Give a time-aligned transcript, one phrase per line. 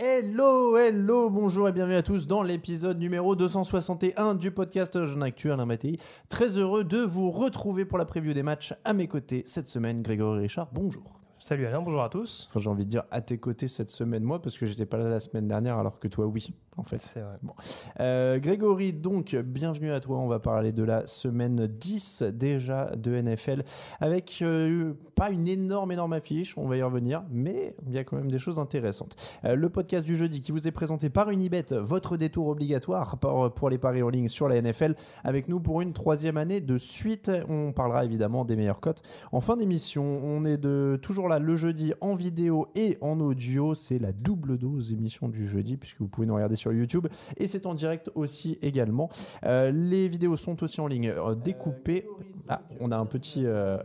[0.00, 5.50] Hello, hello, bonjour et bienvenue à tous dans l'épisode numéro 261 du podcast Jeune Actu
[5.50, 5.98] Alain Mattei.
[6.28, 10.02] Très heureux de vous retrouver pour la preview des matchs à mes côtés cette semaine.
[10.02, 11.17] Grégory Richard, bonjour.
[11.40, 12.48] Salut Alain, bonjour à tous.
[12.50, 14.98] Enfin, j'ai envie de dire à tes côtés cette semaine, moi, parce que j'étais pas
[14.98, 16.98] là la semaine dernière, alors que toi, oui, en fait.
[16.98, 17.36] C'est vrai.
[17.42, 17.52] Bon.
[18.00, 20.18] Euh, Grégory, donc, bienvenue à toi.
[20.18, 23.62] On va parler de la semaine 10 déjà de NFL,
[24.00, 28.04] avec euh, pas une énorme, énorme affiche, on va y revenir, mais il y a
[28.04, 29.14] quand même des choses intéressantes.
[29.44, 33.54] Euh, le podcast du jeudi qui vous est présenté par Unibet, votre détour obligatoire pour,
[33.54, 36.78] pour les paris en ligne sur la NFL, avec nous pour une troisième année de
[36.78, 37.30] suite.
[37.48, 39.02] On parlera évidemment des meilleures cotes.
[39.30, 43.74] En fin d'émission, on est de toujours le jeudi en vidéo et en audio.
[43.74, 47.06] C'est la double dose émission du jeudi, puisque vous pouvez nous regarder sur YouTube.
[47.36, 49.10] Et c'est en direct aussi également.
[49.44, 52.06] Euh, les vidéos sont aussi en ligne euh, découpées.
[52.48, 53.42] Ah, on a un petit...
[53.44, 53.76] euh,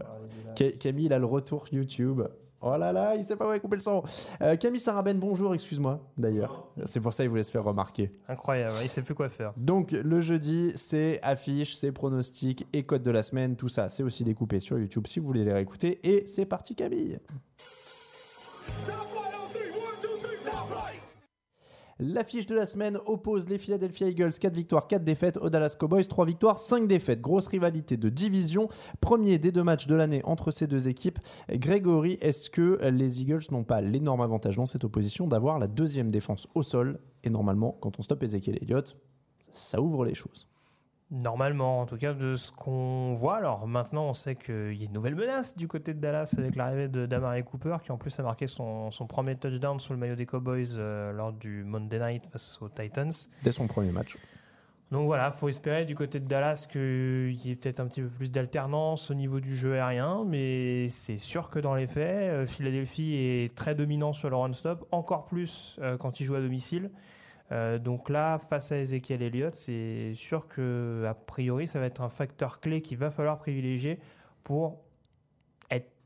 [0.57, 2.21] Ca- Camille, il a le retour YouTube.
[2.65, 4.01] Oh là là, il sait pas où est couper le son.
[4.41, 6.69] Euh, Camille Sarabène, bonjour, excuse-moi d'ailleurs.
[6.85, 8.09] C'est pour ça qu'il voulait se faire remarquer.
[8.29, 9.51] Incroyable, il sait plus quoi faire.
[9.57, 14.01] Donc le jeudi, c'est affiche, c'est pronostics et code de la semaine, tout ça, c'est
[14.01, 15.99] aussi découpé sur YouTube si vous voulez les réécouter.
[16.07, 17.19] Et c'est parti Camille
[22.05, 26.05] L'affiche de la semaine oppose les Philadelphia Eagles 4 victoires, 4 défaites, aux Dallas Cowboys
[26.05, 27.21] 3 victoires, 5 défaites.
[27.21, 28.67] Grosse rivalité de division.
[28.99, 31.19] Premier des deux matchs de l'année entre ces deux équipes.
[31.49, 36.11] Grégory, est-ce que les Eagles n'ont pas l'énorme avantage dans cette opposition d'avoir la deuxième
[36.11, 36.99] défense au sol?
[37.23, 38.97] Et normalement, quand on stoppe Ezekiel Elliott,
[39.53, 40.49] ça ouvre les choses.
[41.13, 43.35] Normalement, en tout cas, de ce qu'on voit.
[43.35, 46.55] Alors maintenant, on sait qu'il y a une nouvelle menace du côté de Dallas avec
[46.55, 49.99] l'arrivée de Damari Cooper, qui en plus a marqué son, son premier touchdown sous le
[49.99, 53.11] maillot des Cowboys euh, lors du Monday Night face aux Titans.
[53.43, 54.17] Dès son premier match.
[54.89, 58.09] Donc voilà, faut espérer du côté de Dallas qu'il y ait peut-être un petit peu
[58.09, 62.45] plus d'alternance au niveau du jeu aérien, mais c'est sûr que dans les faits, euh,
[62.47, 66.89] Philadelphie est très dominant sur le run-stop, encore plus euh, quand il joue à domicile.
[67.53, 72.01] Euh, donc là, face à Ezekiel Elliott, c'est sûr que a priori, ça va être
[72.01, 73.99] un facteur clé qu'il va falloir privilégier
[74.43, 74.82] pour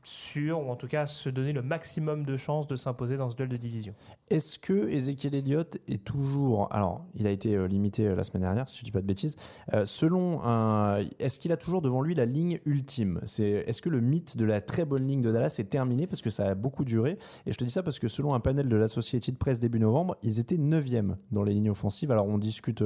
[0.08, 3.36] sûr, ou en tout cas se donner le maximum de chances de s'imposer dans ce
[3.36, 3.94] duel de division.
[4.30, 6.72] Est-ce que Ezekiel Elliott est toujours.
[6.72, 9.00] Alors, il a été euh, limité euh, la semaine dernière, si je ne dis pas
[9.00, 9.36] de bêtises.
[9.74, 11.04] Euh, selon un.
[11.18, 13.20] Est-ce qu'il a toujours devant lui la ligne ultime?
[13.24, 16.06] C'est Est-ce que le mythe de la très bonne ligne de Dallas est terminé?
[16.06, 17.18] Parce que ça a beaucoup duré.
[17.46, 20.16] Et je te dis ça parce que selon un panel de l'Associated Press début novembre,
[20.22, 22.10] ils étaient 9e dans les lignes offensives.
[22.10, 22.82] Alors, on discute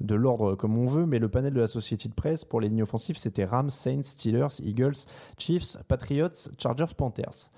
[0.00, 3.16] de l'ordre comme on veut, mais le panel de l'Associated Press pour les lignes offensives,
[3.16, 4.96] c'était Rams, Saints, Steelers, Eagles,
[5.38, 7.50] Chiefs, Patriots, Chargers, Panthers.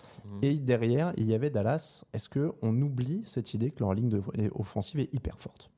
[0.43, 2.05] Et derrière, il y avait Dallas.
[2.13, 4.23] Est-ce qu'on oublie cette idée que leur ligne de-
[4.55, 5.71] offensive est hyper forte?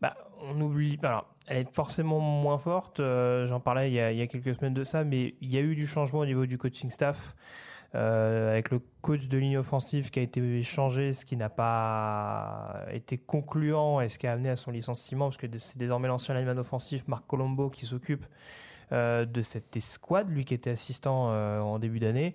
[0.00, 0.98] Bah, on oublie.
[1.02, 3.00] Alors, elle est forcément moins forte.
[3.00, 5.52] euh, J'en parlais il y, a, il y a quelques semaines de ça, mais il
[5.52, 7.34] y a eu du changement au niveau du coaching staff.
[7.94, 12.84] Euh, avec le coach de ligne offensive qui a été changé, ce qui n'a pas
[12.92, 16.34] été concluant et ce qui a amené à son licenciement, parce que c'est désormais l'ancien
[16.34, 18.24] lineman offensif Marc Colombo qui s'occupe
[18.92, 22.34] euh, de cette escouade, lui qui était assistant euh, en début d'année.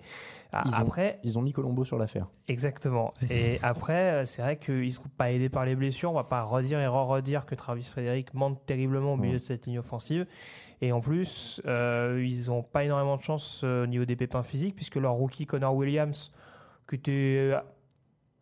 [0.53, 2.27] Ah, Ils ont- Après, Ils ont mis Colombo sur l'affaire.
[2.47, 3.13] Exactement.
[3.29, 6.11] Et après, euh, c'est vrai qu'ils ne sont pas aidés par les blessures.
[6.11, 9.39] On va pas redire et re-redire que Travis Frédéric manque terriblement au milieu Ouais.
[9.39, 10.25] de cette ligne offensive.
[10.81, 14.75] Et en plus, euh, ils n'ont pas énormément de chance au niveau des pépins physiques,
[14.75, 16.31] puisque leur rookie Connor Williams,
[16.87, 17.53] qui était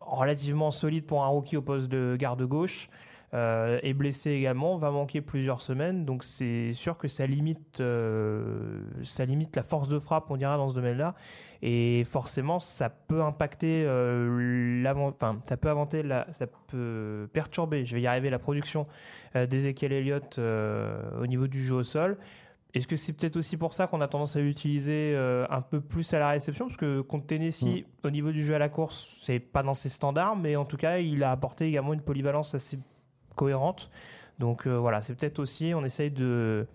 [0.00, 2.90] relativement solide pour un rookie au poste de garde gauche,
[3.34, 8.80] euh, est blessé également, va manquer plusieurs semaines, donc c'est sûr que ça limite, euh,
[9.02, 11.16] ça limite la force de frappe, on dira, dans ce domaine-là,
[11.60, 17.96] et forcément, ça peut impacter euh, enfin, ça peut inventer la, ça peut perturber, je
[17.96, 18.86] vais y arriver, la production
[19.34, 22.18] d'Ezekiel Elliott au niveau du jeu au sol.
[22.72, 25.16] Est-ce que c'est peut-être aussi pour ça qu'on a tendance à l'utiliser
[25.50, 26.66] un peu plus à la réception?
[26.66, 28.06] Parce que contre Tennessee, mm.
[28.06, 30.76] au niveau du jeu à la course, c'est pas dans ses standards, mais en tout
[30.76, 32.78] cas, il a apporté également une polyvalence assez
[33.34, 33.90] cohérente.
[34.38, 36.66] Donc euh, voilà, c'est peut-être aussi, on essaye de,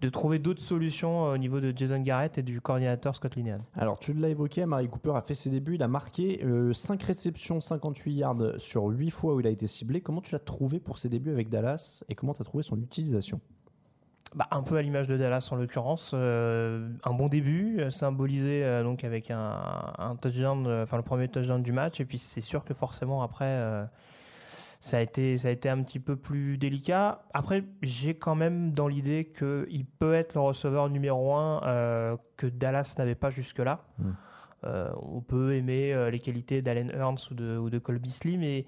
[0.00, 3.58] de trouver d'autres solutions euh, au niveau de Jason Garrett et du coordinateur Scott Linehan.
[3.76, 7.06] Alors tu l'as évoqué, Marie Cooper a fait ses débuts, il a marqué 5 euh,
[7.06, 10.00] réceptions, 58 yards sur 8 fois où il a été ciblé.
[10.00, 12.78] Comment tu l'as trouvé pour ses débuts avec Dallas et comment tu as trouvé son
[12.78, 13.40] utilisation?
[14.34, 19.30] Bah, un peu à l'image de Dallas en l'occurrence, un bon début symbolisé donc avec
[19.30, 23.22] un, un touchdown, enfin le premier touchdown du match et puis c'est sûr que forcément
[23.22, 23.88] après
[24.80, 27.22] ça a été, ça a été un petit peu plus délicat.
[27.34, 32.46] Après, j'ai quand même dans l'idée qu'il peut être le receveur numéro un euh, que
[32.46, 33.84] Dallas n'avait pas jusque-là.
[33.98, 34.12] Hmm.
[34.64, 38.36] Euh, on peut aimer euh, les qualités d'Allen Hearns ou de, ou de Cole Beasley,
[38.36, 38.66] mais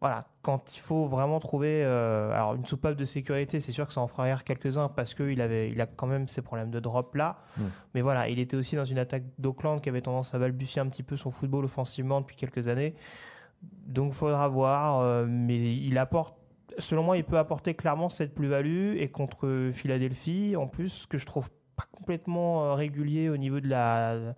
[0.00, 4.02] voilà, quand il faut vraiment trouver alors une soupape de sécurité, c'est sûr que ça
[4.02, 7.14] en fera rire quelques-uns parce qu'il avait, il a quand même ces problèmes de drop
[7.14, 7.38] là.
[7.56, 7.68] Hmm.
[7.94, 10.88] Mais voilà, il était aussi dans une attaque d'Oakland qui avait tendance à balbutier un
[10.88, 12.94] petit peu son football offensivement depuis quelques années.
[13.86, 16.36] Donc il faudra voir, euh, mais il apporte,
[16.78, 18.96] selon moi, il peut apporter clairement cette plus-value.
[18.98, 23.68] Et contre Philadelphie, en plus, que je trouve pas complètement euh, régulier au niveau de
[23.68, 24.34] la,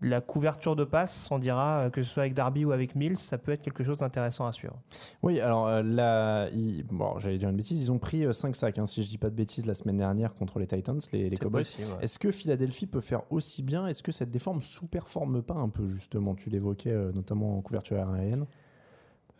[0.00, 3.18] la couverture de passe, on dira, euh, que ce soit avec Darby ou avec Mills,
[3.18, 4.76] ça peut être quelque chose d'intéressant à suivre.
[5.22, 6.48] Oui, alors là,
[6.90, 9.30] bon, j'allais dire une bêtise, ils ont pris 5 sacs, hein, si je dis pas
[9.30, 11.64] de bêtises, la semaine dernière contre les Titans, les, les Cowboys.
[12.00, 13.86] Est-ce que Philadelphie peut faire aussi bien?
[13.86, 16.34] Est-ce que cette déforme sous-performe pas un peu, justement?
[16.34, 18.46] Tu l'évoquais notamment en couverture aérienne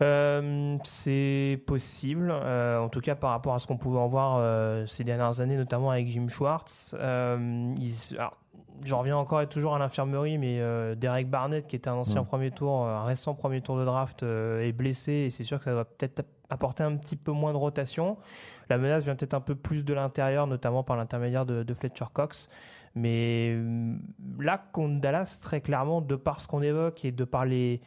[0.03, 4.37] euh, c'est possible, euh, en tout cas par rapport à ce qu'on pouvait en voir
[4.39, 6.95] euh, ces dernières années, notamment avec Jim Schwartz.
[8.85, 10.61] J'en reviens encore et toujours à l'infirmerie, mais
[10.97, 12.27] Derek Barnett, qui était un ancien mm.
[12.27, 15.75] premier tour, un récent premier tour de draft, est blessé et c'est sûr que ça
[15.75, 18.17] va peut-être apporter un petit peu moins de rotation.
[18.69, 22.07] La menace vient peut-être un peu plus de l'intérieur, notamment par l'intermédiaire de, de, Fletcher
[22.13, 22.49] Cox.
[22.95, 23.57] Mais
[24.39, 27.81] là, contre Dallas, très clairement, de par ce qu'on évoque et de par les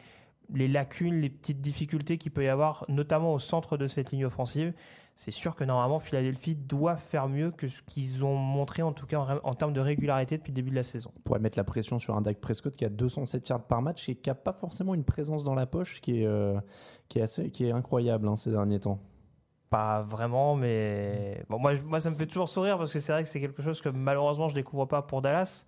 [0.54, 4.24] les lacunes, les petites difficultés qu'il peut y avoir, notamment au centre de cette ligne
[4.24, 4.72] offensive,
[5.20, 9.04] c'est sûr que normalement Philadelphie doit faire mieux que ce qu'ils ont montré en tout
[9.04, 11.12] cas en, termes de régularité depuis le début de la saison.
[11.14, 14.08] On pourrait mettre la pression sur un Dak Prescott qui a 207 yards par match
[14.08, 16.58] et qui n'a pas forcément une présence dans la poche qui est, euh,
[17.10, 18.98] qui est, assez, qui est incroyable hein, ces derniers temps.
[19.68, 23.22] Pas vraiment, mais bon, moi, moi ça me fait toujours sourire parce que c'est vrai
[23.22, 25.66] que c'est quelque chose que malheureusement je découvre pas pour Dallas.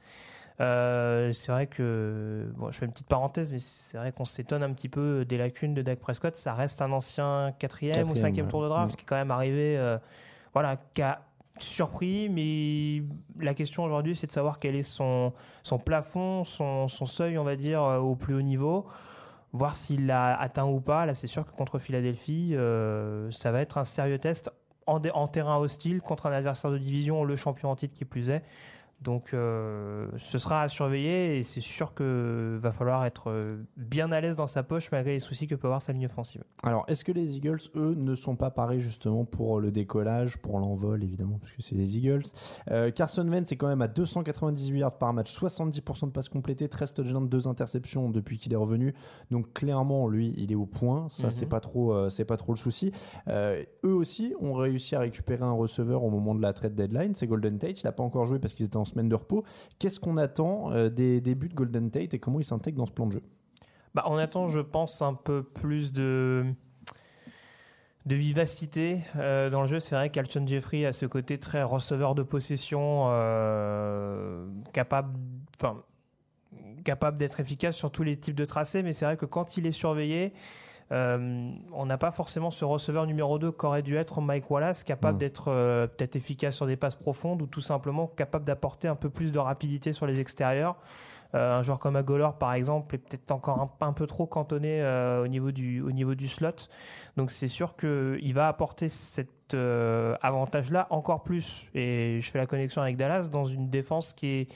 [0.63, 4.63] Euh, c'est vrai que, bon, je fais une petite parenthèse, mais c'est vrai qu'on s'étonne
[4.63, 6.37] un petit peu des lacunes de Dak Prescott.
[6.37, 9.77] Ça reste un ancien quatrième, ou cinquième tour de draft qui est quand même arrivé,
[9.77, 9.99] euh,
[10.53, 11.23] voilà, qui a
[11.59, 13.05] surpris, mais
[13.45, 15.33] la question aujourd'hui, c'est de savoir quel est son,
[15.63, 18.87] son plafond, son, son seuil, on va dire, euh, au plus haut niveau
[19.55, 21.05] voir s'il l'a atteint ou pas.
[21.05, 22.57] Là, c'est sûr que contre Philadelphie,
[23.31, 24.51] ça va être un sérieux test
[24.87, 28.31] en, en, terrain hostile contre un adversaire de division, le champion en titre qui plus
[28.31, 28.43] est.
[29.03, 34.13] Donc euh, ce sera à surveiller et c'est sûr que va falloir être euh, bien
[34.13, 36.45] à l'aise dans sa poche malgré les soucis que peut avoir sa ligne offensive.
[36.63, 40.59] Alors est-ce que les Eagles, eux, ne sont pas parés justement pour le décollage, pour
[40.61, 42.23] l'envol évidemment, parce que c'est les Eagles?
[42.71, 46.69] Euh, Carson Wentz est quand même à 298 yards par match, 70% de passes complétées,
[46.69, 48.95] 13 touchdowns, 2 interceptions depuis qu'il est revenu.
[49.31, 51.09] Donc clairement, lui, il est au point.
[51.09, 51.51] Ça, c'est mhm.
[51.51, 52.93] pas trop, c'est pas trop le souci.
[53.29, 57.15] eux aussi ont réussi à récupérer un receveur au moment de la trade deadline.
[57.15, 57.81] C'est Golden Tate.
[57.81, 59.45] Il n'a pas encore joué parce qu'ils étaient en semaine de repos.
[59.79, 62.93] Qu'est-ce qu'on attend euh, des débuts de Golden Tate et comment il s'intègre dans ce
[62.93, 63.23] plan de jeu?
[63.95, 66.55] Bah, On attend, je pense, un peu plus de
[68.07, 69.81] vivacité euh, dans le jeu.
[69.81, 75.19] C'est vrai qu'Alton Jeffrey a ce côté très receveur de possession, euh, capable,
[76.85, 78.83] capable d'être efficace sur tous les types de tracés.
[78.83, 80.33] Mais c'est vrai que quand il est surveillé,
[80.93, 85.17] euh, on n'a pas forcément ce receveur numéro 2 qu'aurait dû être Mike Wallace, capable
[85.17, 85.21] mm.
[85.21, 89.09] d'être euh, peut-être efficace sur des passes profondes ou tout simplement capable d'apporter un peu
[89.09, 90.77] plus de rapidité sur les extérieurs.
[91.35, 94.85] Euh, un joueur comme Agolor, par exemple, est peut-être encore un, peu trop cantonné
[95.19, 96.69] au, niveau du, au niveau du slot.
[97.17, 101.71] Donc c'est sûr qu'il va apporter cet avantage-là encore plus.
[101.75, 104.49] Et je fais la connexion avec Dallas dans une défense qui est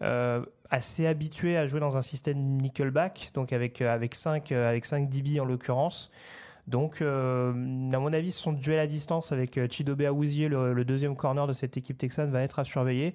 [0.00, 4.68] euh, assez habitué à jouer dans un système nickelback, donc avec, euh, avec 5 euh,
[4.68, 6.10] avec 5 dB en l'occurrence.
[6.66, 7.06] Donc, à
[7.54, 11.78] mon avis, son duel à distance avec Chidobe Awuzie, le, le, deuxième corner de cette
[11.78, 13.14] équipe texane, va être à surveiller.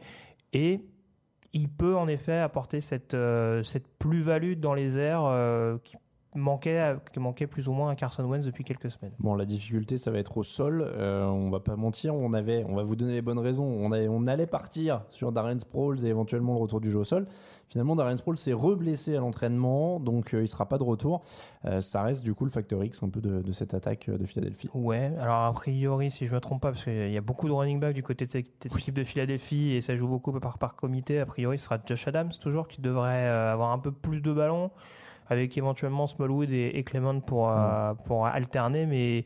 [0.53, 0.81] Et
[1.53, 3.15] il peut en effet apporter cette,
[3.63, 5.95] cette plus-value dans les airs qui
[6.37, 9.13] manquait, qui manquait plus ou moins à Carson Wentz depuis quelques semaines.
[9.19, 10.83] Bon, la difficulté, ça va être au sol.
[10.85, 13.65] Euh, on va pas mentir, on avait, on va vous donner les bonnes raisons.
[13.65, 17.03] On, avait, on allait partir sur Darren Sproles et éventuellement le retour du jeu au
[17.03, 17.27] sol.
[17.69, 21.23] Finalement, Darren Sproles s'est reblessé à l'entraînement, donc euh, il sera pas de retour.
[21.65, 24.25] Euh, ça reste du coup le facteur X un peu de, de cette attaque de
[24.25, 24.69] Philadelphie.
[24.73, 27.53] Ouais, alors a priori, si je me trompe pas, parce qu'il y a beaucoup de
[27.53, 30.75] running back du côté de cette équipe de Philadelphie et ça joue beaucoup par, par
[30.75, 34.31] comité, a priori, ce sera Josh Adams toujours qui devrait avoir un peu plus de
[34.31, 34.69] ballons
[35.29, 38.85] avec éventuellement Smallwood et, Clement pour, euh, pour alterner.
[38.85, 39.25] Mais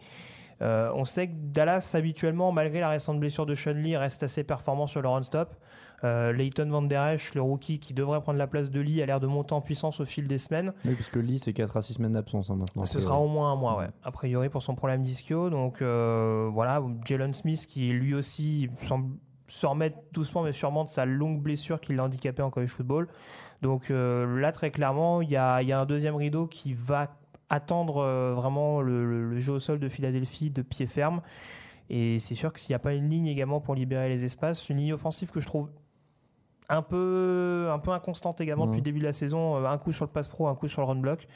[0.61, 4.43] euh, on sait que Dallas, habituellement, malgré la récente blessure de Sean Lee, reste assez
[4.43, 5.55] performant sur le run-stop.
[6.03, 9.07] Euh, Leighton Van Der Esch, le rookie qui devrait prendre la place de Lee, a
[9.07, 10.73] l'air de monter en puissance au fil des semaines.
[10.85, 12.85] Oui, parce que Lee, c'est 4 à 6 semaines d'absence hein, maintenant.
[12.85, 13.87] Ce sera au moins un mois, ouais.
[14.03, 15.49] A priori, pour son problème d'ischio.
[15.49, 19.15] Donc voilà, Jalen Smith qui lui aussi semble
[19.47, 23.07] se remettre doucement mais sûrement de sa longue blessure qui l'a handicapé en college football.
[23.61, 27.15] Donc euh, là, très clairement, il y a, un deuxième rideau qui va
[27.49, 31.21] attendre euh, vraiment le, jeu au sol de Philadelphie de pied ferme.
[31.89, 34.69] Et c'est sûr que s'il n'y a pas une ligne également pour libérer les espaces,
[34.69, 35.69] une ligne offensive que je trouve
[36.69, 39.93] un peu, un peu inconstante également depuis le début de la saison, euh, un coup
[39.93, 41.27] sur le pass pro, un coup sur le run block.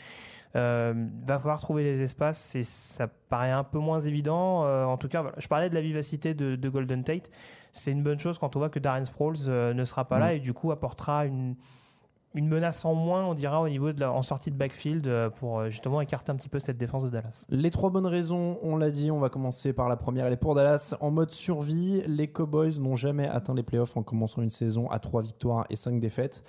[0.53, 4.63] Va falloir trouver les espaces et ça paraît un peu moins évident.
[4.89, 7.29] en tout cas, je parlais de la vivacité de, Golden Tate.
[7.72, 10.39] C'est une bonne chose quand on voit que Darren Sproles ne sera pas là et
[10.39, 11.55] du coup apportera une,
[12.34, 15.29] une menace en moins, on dira, au niveau de la, en sortie de backfield euh,
[15.29, 17.46] pour euh, justement écarter un petit peu cette défense de Dallas.
[17.50, 20.25] Les trois bonnes raisons, on l'a dit, on va commencer par la première.
[20.27, 22.03] Elle est pour Dallas en mode survie.
[22.08, 25.75] Les Cowboys n'ont jamais atteint les playoffs en commençant une saison à trois victoires et
[25.75, 26.43] cinq défaites.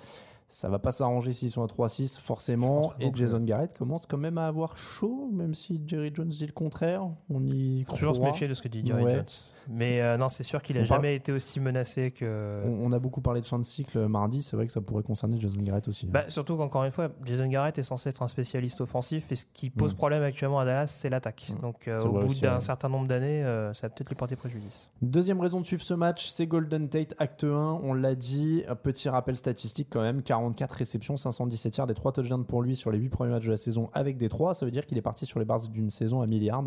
[0.53, 2.93] Ça va pas s'arranger s'ils sont à 3-6, forcément.
[2.99, 6.51] Et Jason Garrett commence quand même à avoir chaud, même si Jerry Jones dit le
[6.51, 7.09] contraire.
[7.31, 7.97] On y croit.
[7.97, 9.25] Toujours se méfier de ce que dit Jerry Jones.
[9.69, 12.63] Mais euh, non, c'est sûr qu'il a jamais été aussi menacé que.
[12.65, 14.41] On, a beaucoup parlé de fin de cycle mardi.
[14.43, 16.05] C'est vrai que ça pourrait concerner Jason Garrett aussi.
[16.05, 16.11] Hein.
[16.11, 19.45] Bah, surtout qu'encore une fois, Jason Garrett est censé être un spécialiste offensif et ce
[19.45, 19.97] qui pose mm.
[19.97, 21.51] problème actuellement à Dallas, c'est l'attaque.
[21.51, 21.61] Mm.
[21.61, 24.89] Donc euh, au bout d'un certain nombre d'années, euh, ça va peut-être lui porter préjudice.
[25.01, 27.79] Deuxième raison de suivre ce match, c'est Golden Tate acte 1.
[27.83, 28.63] On l'a dit.
[28.83, 32.91] Petit rappel statistique quand même 44 réceptions, 517 yards, des 3 touchdowns pour lui sur
[32.91, 34.55] les 8 premiers matchs de la saison avec des 3.
[34.55, 36.63] Ça veut dire qu'il est parti sur les bases d'une saison à milliard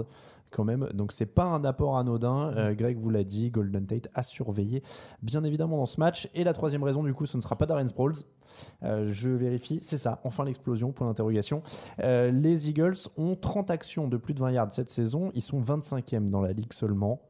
[0.50, 0.88] quand même.
[0.94, 2.52] Donc c'est pas un apport anodin.
[2.56, 4.82] Euh, Greg vous l'a dit, Golden Tate a surveillé
[5.20, 6.28] bien évidemment dans ce match.
[6.34, 8.14] Et la troisième raison du coup, ce ne sera pas Darren Sproles.
[8.84, 11.62] Euh, je vérifie, c'est ça, enfin l'explosion, point d'interrogation.
[12.02, 15.60] Euh, les Eagles ont 30 actions de plus de 20 yards cette saison, ils sont
[15.60, 17.20] 25e dans la ligue seulement.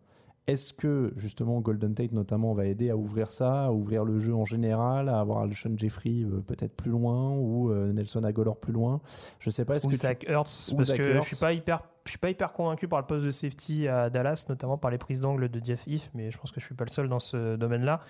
[0.46, 4.34] Est-ce que justement Golden Tate notamment va aider à ouvrir ça, à ouvrir le jeu
[4.34, 9.00] en général, à avoir Sean Jeffrey peut-être plus loin ou Nelson Agolor plus loin?
[9.40, 9.74] Je sais pas.
[9.74, 12.88] Est-ce que Zach Hurts, parce que je suis pas hyper je suis pas hyper convaincu
[12.88, 16.10] par le poste de safety à Dallas, notamment par les prises d'angle de Jeff Heath,
[16.14, 18.00] mais je pense que je suis pas le seul dans ce domaine-là.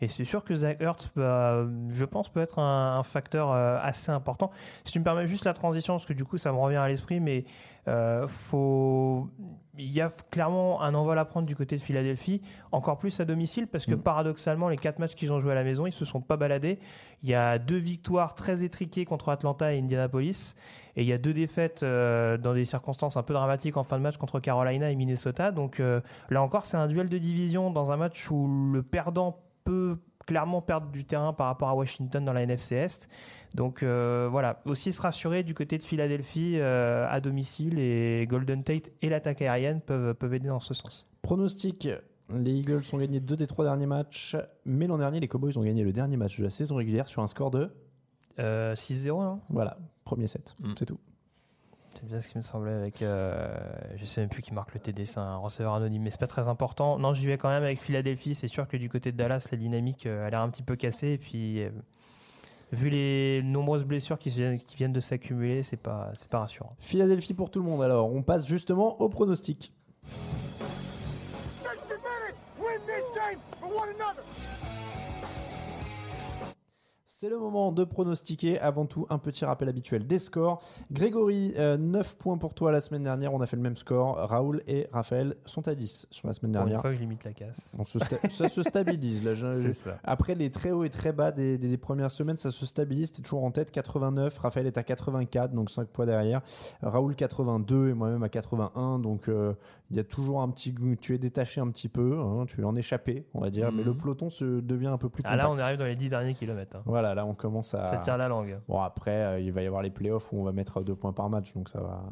[0.00, 4.10] Et c'est sûr que Zach Hurts, bah, je pense, peut être un, facteur euh, assez
[4.10, 4.50] important.
[4.84, 6.88] Si tu me permets juste la transition, parce que du coup, ça me revient à
[6.88, 7.44] l'esprit, mais
[7.88, 9.28] euh, faut...
[9.76, 12.40] il y a clairement un envol à prendre du côté de Philadelphie,
[12.70, 14.02] encore plus à domicile, parce que mm.
[14.02, 16.78] paradoxalement, les quatre matchs qu'ils ont joués à la maison, ils se sont pas baladés.
[17.22, 20.54] Il y a deux victoires très étriquées contre Atlanta et Indianapolis.
[20.96, 23.96] Et il y a deux défaites euh, dans des circonstances un peu dramatiques en fin
[23.96, 25.50] de match contre Carolina et Minnesota.
[25.50, 29.40] Donc euh, là encore, c'est un duel de division dans un match où le perdant
[29.64, 29.96] peut
[30.26, 33.08] clairement perdre du terrain par rapport à Washington dans la NFC Est.
[33.54, 38.90] Donc euh, voilà, aussi se rassurer du côté de Philadelphie à domicile et Golden Tate
[39.02, 41.06] et l'attaque aérienne peuvent, peuvent aider dans ce sens.
[41.22, 41.88] Pronostic
[42.34, 45.62] les Eagles ont gagné deux des trois derniers matchs, mais l'an dernier, les Cowboys ont
[45.62, 47.70] gagné le dernier match de la saison régulière sur un score de
[48.38, 50.74] 6-0, non Voilà, premier set, mm.
[50.78, 50.98] c'est tout.
[51.94, 53.02] C'est bien ce qui me semblait avec.
[53.02, 53.54] Euh,
[53.96, 56.26] je sais même plus qui marque le TD, c'est un receveur anonyme, mais c'est pas
[56.26, 56.98] très important.
[56.98, 58.34] Non, j'y vais quand même avec Philadelphie.
[58.34, 60.76] C'est sûr que du côté de Dallas, la dynamique euh, a l'air un petit peu
[60.76, 61.12] cassée.
[61.12, 61.70] Et puis, euh,
[62.72, 66.74] vu les nombreuses blessures qui viennent, qui viennent de s'accumuler, c'est pas, c'est pas rassurant.
[66.78, 67.82] Philadelphie pour tout le monde.
[67.82, 69.72] Alors, on passe justement au pronostic.
[77.22, 78.58] C'est le moment de pronostiquer.
[78.58, 80.60] Avant tout, un petit rappel habituel des scores.
[80.90, 83.32] Grégory, 9 euh, points pour toi la semaine dernière.
[83.32, 84.16] On a fait le même score.
[84.16, 86.78] Raoul et Raphaël sont à 10 sur la semaine dernière.
[86.78, 87.76] Une fois que je limite la casse.
[88.28, 89.22] ça se stabilise.
[89.22, 89.34] Là,
[89.72, 90.00] ça.
[90.02, 93.12] Après les très hauts et très bas des, premières semaines, ça se stabilise.
[93.12, 93.70] Tu es toujours en tête.
[93.70, 94.36] 89.
[94.38, 96.40] Raphaël est à 84, donc 5 points derrière.
[96.82, 98.98] Raoul 82 et moi-même à 81.
[98.98, 99.52] Donc euh,
[99.92, 100.74] il y a toujours un petit.
[101.00, 102.18] Tu es détaché un petit peu.
[102.18, 103.70] Hein, tu es en échappé, on va dire.
[103.70, 103.98] Mais le mhm.
[103.98, 105.40] peloton se devient un peu plus compact.
[105.40, 106.76] Ah là, on arrive dans les 10 derniers kilomètres.
[106.76, 106.82] Hein.
[106.86, 107.86] Voilà là, on commence à.
[107.86, 108.58] Ça tire la langue.
[108.68, 111.12] Bon, après, euh, il va y avoir les playoffs où on va mettre deux points
[111.12, 112.04] par match, donc ça va,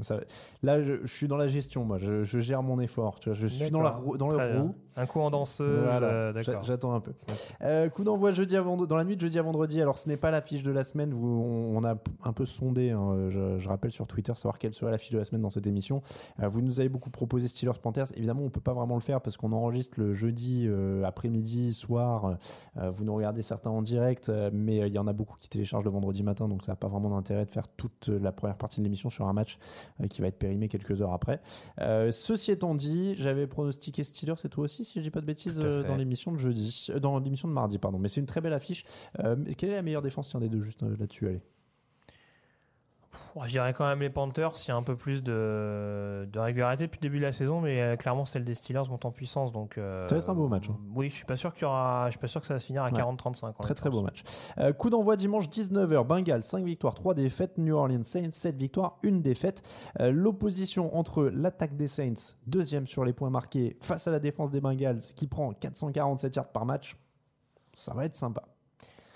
[0.00, 0.20] Ça-
[0.62, 1.98] là, je, je suis dans la gestion, moi.
[1.98, 3.20] Je, je gère mon effort.
[3.20, 4.62] Tu vois, je suis dans, la, Très le bien.
[4.62, 4.74] roue.
[4.96, 6.06] Un coup en danseuse, Voilà.
[6.06, 6.62] euh, d'accord.
[6.62, 7.12] J'attends un peu.
[7.62, 9.80] Euh, coup d'envoi jeudi à vendre- dans la nuit de jeudi à vendredi.
[9.82, 11.12] Alors, ce n'est pas la fiche de la semaine.
[11.12, 12.90] Vous, on, on a un peu sondé.
[12.90, 15.50] hein, je, je rappelle sur Twitter savoir quelle serait la fiche de la semaine dans
[15.50, 16.00] cette émission.
[16.40, 18.06] Euh, vous nous avez beaucoup proposé Steelers Panthers.
[18.16, 20.68] Évidemment, on peut pas vraiment le faire parce qu'on enregistre le jeudi
[21.04, 22.36] après-midi, soir.
[22.76, 25.90] Vous nous regardez certains en direct, mais il y en a beaucoup qui téléchargent le
[25.90, 28.84] vendredi matin, donc ça n'a pas vraiment d'intérêt de faire toute la première partie de
[28.84, 29.58] l'émission sur un match
[30.08, 31.40] qui va être périmé quelques heures après.
[31.80, 35.26] Euh, ceci étant dit, j'avais pronostiqué Steelers, c'est toi aussi, si je dis pas de
[35.26, 37.98] bêtises, euh, dans l'émission de jeudi, euh, dans l'émission de mardi, pardon.
[37.98, 38.84] Mais c'est une très belle affiche.
[39.20, 41.40] Euh, quelle est la meilleure défense Tiens des deux juste euh, là-dessus, allez.
[43.42, 46.84] Je dirais quand même les Panthers, il y a un peu plus de, de régularité
[46.86, 49.50] depuis le début de la saison, mais euh, clairement celle des Steelers monte en puissance.
[49.50, 50.76] Donc, euh, Ça va être un beau match, hein.
[50.94, 52.60] Oui, je suis pas sûr qu'il y aura, je suis pas sûr que ça va
[52.60, 52.92] se finir à Ouais.
[53.00, 53.46] 40-35.
[53.46, 54.22] en Très très beau match.
[54.58, 56.04] Euh, coup d'envoi dimanche 19h.
[56.06, 57.58] Bengals 5 victoires, 3 défaites.
[57.58, 59.62] New Orleans Saints 7 victoires, 1 défaite.
[59.98, 64.60] L'opposition entre l'attaque des Saints, deuxième sur les points marqués, face à la défense des
[64.60, 66.96] Bengals qui prend 447 yards par match,
[67.72, 68.42] ça va être sympa.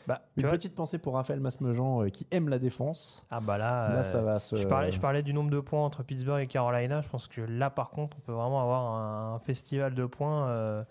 [0.09, 3.27] Bah, Une vois, petite pensée pour Raphaël Masmejean euh, qui aime la défense.
[3.31, 4.57] ah bah là, Là, euh, ça va se.
[4.57, 7.03] Je parlais, je parlais du nombre de points entre Pittsburgh et Carolina.
[7.03, 10.49] Je pense que là, par contre, on peut vraiment avoir un, un festival de points
[10.49, 10.83] euh,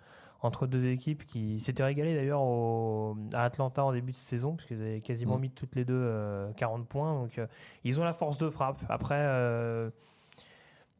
[0.44, 4.68] entre deux équipes qui s'étaient régalées d'ailleurs au- à Atlanta en début de saison, parce
[4.68, 5.42] qu'ils avaient quasiment Mm.
[5.42, 7.14] mis toutes les deux euh, 40 points.
[7.16, 7.42] Donc,
[7.84, 8.78] ils ont la force de frappe.
[8.88, 9.18] Après,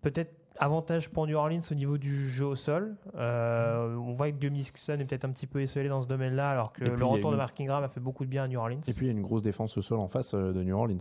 [0.02, 2.96] peut-être avantage pour New Orleans au niveau du jeu au sol.
[3.16, 6.50] Euh, on voit que Joe Mixon est peut-être un petit peu esselé dans ce domaine-là,
[6.50, 8.60] alors que puis, le retour de Mark Ingram a fait beaucoup de bien à New
[8.60, 8.82] Orleans.
[8.88, 10.76] Et puis il y a une grosse défense au sol en face euh, de New
[10.76, 10.98] Orleans.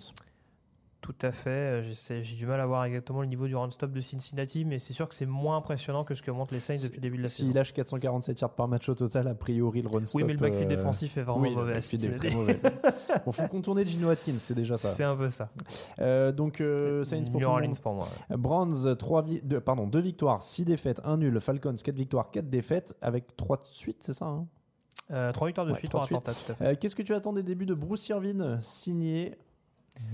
[1.07, 1.51] Tout à fait.
[1.51, 1.83] Euh,
[2.23, 5.09] J'ai du mal à voir exactement le niveau du run-stop de Cincinnati, mais c'est sûr
[5.09, 7.29] que c'est moins impressionnant que ce que montrent les Saints depuis le début de la
[7.29, 7.55] S'il saison.
[7.55, 10.23] lâche 447 yards par match au total, a priori le run Oui, stop.
[10.25, 11.73] mais le backfield euh, défensif est vraiment oui, le mauvais.
[11.73, 12.57] à backfield est très mauvais.
[13.25, 14.93] Bon, faut contourner Gino Atkins, c'est déjà ça.
[14.95, 15.49] C'est un peu ça.
[16.01, 17.79] Euh, donc euh, Saints pour tout le monde.
[17.79, 18.09] pour moi.
[18.31, 19.25] Browns, 3
[19.65, 21.41] pardon, 2 victoires, 6 défaites, 1 nul.
[21.41, 24.47] Falcons, 4 victoires, 4 défaites, avec 3 de suite, c'est ça hein?
[25.13, 26.65] Euh, trois victoires de Ouais, suite trois pour de Atlanta, tout à fait.
[26.65, 29.37] Euh, Qu'est-ce que tu attends des débuts de Bruce Irvin, signé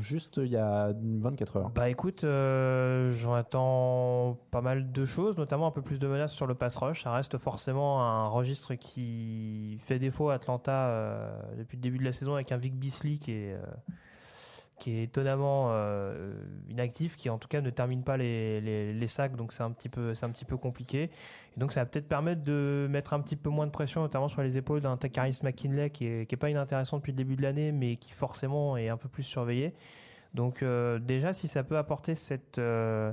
[0.01, 5.39] juste il y a 24 heures Bah écoute, euh, j'en attends pas mal de choses,
[5.39, 7.05] notamment un peu plus de menaces sur le pass rush.
[7.05, 12.05] Ça reste forcément un registre qui fait défaut à Atlanta euh, depuis le début de
[12.05, 13.63] la saison avec un Vic Beasley qui est, euh,
[14.83, 16.35] qui est étonnamment euh,
[16.69, 20.13] inactif, qui en tout cas ne termine pas les, sacs, donc c'est un, petit peu-
[20.15, 21.05] c'est un petit peu compliqué.
[21.05, 24.29] Et donc ça va peut-être permettre de mettre un petit peu moins de pression, notamment
[24.29, 27.71] sur les épaules d'un Takaris McKinley qui est pas inintéressant depuis le début de l'année,
[27.71, 29.73] mais qui forcément est un peu plus surveillé.
[30.35, 33.13] Donc euh, déjà, si ça peut apporter cette, euh,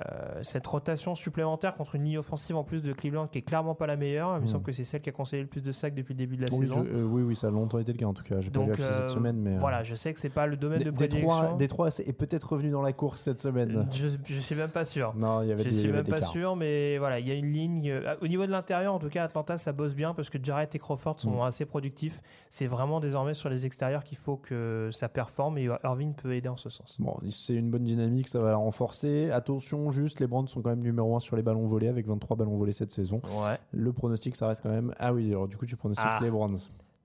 [0.00, 3.76] euh, cette rotation supplémentaire contre une ligne offensive en plus de Cleveland qui est clairement
[3.76, 4.48] pas la meilleure, il me Mm.
[4.48, 6.42] semble que c'est celle qui a conseillé le plus de sacs depuis le début de
[6.42, 6.84] la oui, saison.
[6.84, 8.40] je- euh, oui, oui, ça a longtemps été le cas en tout cas.
[8.40, 9.56] J'ai pas la fiche euh, cette semaine, mais.
[9.58, 11.06] voilà, je sais que c'est pas le domaine de Détroit,
[11.38, 11.56] prédilection.
[11.56, 13.86] Détroit est peut-être revenu dans la course cette semaine.
[13.92, 15.14] Je, je suis même pas sûr.
[15.14, 17.30] Non, il y avait Je des, suis même des pas sûr, mais voilà, il y
[17.30, 17.88] a une ligne.
[17.90, 20.74] euh, Au niveau de l'intérieur, en tout cas, Atlanta, ça bosse bien parce que Jarrett
[20.74, 21.46] et Crawford sont Mm.
[21.46, 22.20] assez productifs.
[22.50, 26.48] C'est vraiment désormais sur les extérieurs qu'il faut que ça performe et Irving peut aider
[26.48, 26.96] en ce sens.
[26.98, 29.30] Bon, c'est une bonne dynamique, ça va la renforcer.
[29.30, 32.36] Attention, juste, les Browns sont quand même numéro 1 sur les ballons volés avec 23
[32.36, 33.20] ballons volés cette saison.
[33.42, 33.58] Ouais.
[33.72, 34.94] Le pronostic, ça reste quand même.
[34.98, 36.18] Ah oui, alors du coup, tu pronostiques Ah.
[36.22, 36.56] les Browns.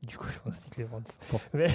[0.01, 0.39] Du coup, je
[0.77, 1.03] les Browns.
[1.31, 1.39] Bon.
[1.53, 1.67] Mais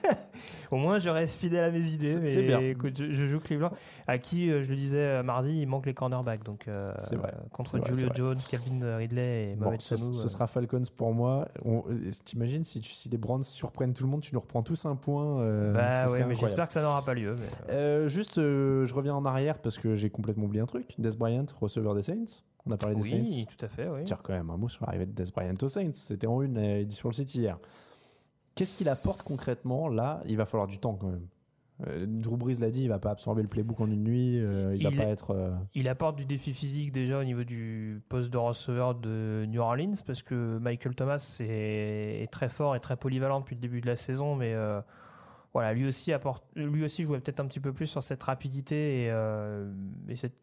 [0.70, 2.12] au moins, je reste fidèle à mes idées.
[2.12, 2.60] C'est- Mais bien.
[2.60, 3.70] écoute, je, je joue Cleveland,
[4.06, 6.44] à qui, euh, je le disais euh, mardi, il manque les cornerbacks.
[6.44, 7.32] Donc, euh, C'est vrai.
[7.50, 8.16] contre C'est Julio vrai.
[8.16, 10.12] Jones, Calvin Ridley et Bon, Mohamed ce, Sanu.
[10.12, 11.48] ce euh, sera Falcons pour moi.
[11.64, 11.82] On-
[12.26, 14.94] T'imagines si, tu- si les Browns surprennent tout le monde, tu nous reprends tous un
[14.96, 15.40] point.
[15.40, 17.36] euh, bah ouais, mais j'espère que ça n'aura pas lieu.
[17.70, 20.94] mais, juste, je reviens en arrière parce que j'ai complètement oublié un truc.
[20.98, 22.42] Des Bryant, receveur des Saints.
[22.66, 23.16] On a parlé des Saints.
[23.26, 23.88] oui, tout à fait.
[23.88, 24.04] Oui.
[24.04, 25.90] Tire quand même un mot sur l'arrivée de Des Bryant aux Saints.
[25.94, 27.58] C'était en une, euh, dit sur le site hier.
[28.54, 31.26] Qu'est-ce qu'il apporte concrètement Là, il va falloir du temps quand même.
[31.88, 34.34] Euh, Drew Brees l'a dit, il va pas absorber le playbook en une nuit.
[34.38, 35.30] euh, il, va Il pas être.
[35.32, 39.60] euh, Il apporte du défi physique déjà au niveau du poste de receveur de New
[39.60, 43.80] Orleans parce que Michael Thomas est, est très fort et très polyvalent depuis le début
[43.80, 44.54] de la saison, mais
[45.54, 49.04] voilà, lui aussi apporte, lui aussi jouait peut-être un petit peu plus sur cette rapidité
[49.06, 49.12] et,
[50.08, 50.36] et cette,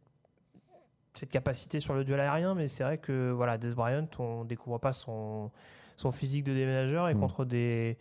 [1.20, 4.78] cette capacité sur le duel aérien, mais c'est vrai que voilà, Des Bryant, on découvre
[4.78, 5.52] pas son,
[5.98, 7.20] son physique de déménageur et Mm.
[7.20, 7.98] contre des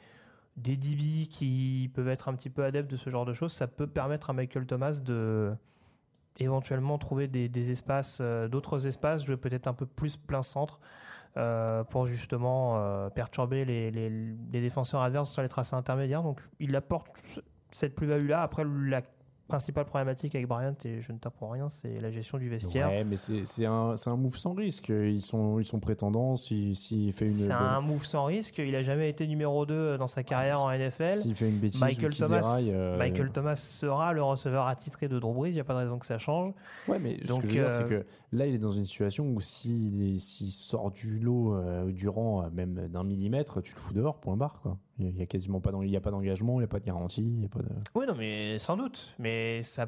[0.57, 3.69] des DB qui peuvent être un petit peu adeptes de ce genre de choses, ça
[3.69, 5.53] peut permettre à Michael Thomas de
[6.39, 10.81] éventuellement trouver des, des espaces, euh, d'autres espaces, jouer peut-être un peu plus plein centre
[11.37, 16.23] euh, pour justement euh, perturber les, les- les défenseurs adverses sur les tracés intermédiaires.
[16.23, 18.43] Donc il apporte ce- cette plus-value-là.
[18.43, 19.03] Après, la
[19.49, 22.89] principale problématique avec Bryant, et je ne t'apprends rien, c'est la gestion du vestiaire.
[22.89, 24.89] Ouais, mais c'est un, move sans risque.
[24.91, 26.75] Ils sont, ils sont prétendants s'il
[27.13, 27.33] fait une.
[27.33, 28.59] C'est un move sans risque.
[28.59, 31.15] Il a jamais été numéro 2 dans sa carrière en NFL.
[31.15, 34.67] S'il fait une bêtise Michael ou qu'il Thomas, déraille, euh, Michael Thomas sera le receveur
[34.67, 35.51] attitré de Drew Brees.
[35.51, 36.53] Il n'y a pas de raison que ça change.
[36.87, 38.71] Ouais, mais Donc, ce que je veux dire, euh, c'est que là, il est dans
[38.71, 43.75] une situation où s'il s'il sort du lot euh, durant euh, même d'un millimètre, tu
[43.75, 44.61] le fous dehors, point barre.
[44.63, 44.77] Quoi.
[44.99, 46.81] Il y a quasiment pas d'en- il y a pas d'engagement, il n'y a pas
[46.81, 47.23] de garantie.
[47.25, 47.69] Il y a pas de...
[47.95, 49.15] Oui, non, mais sans doute.
[49.19, 49.87] Mais ça,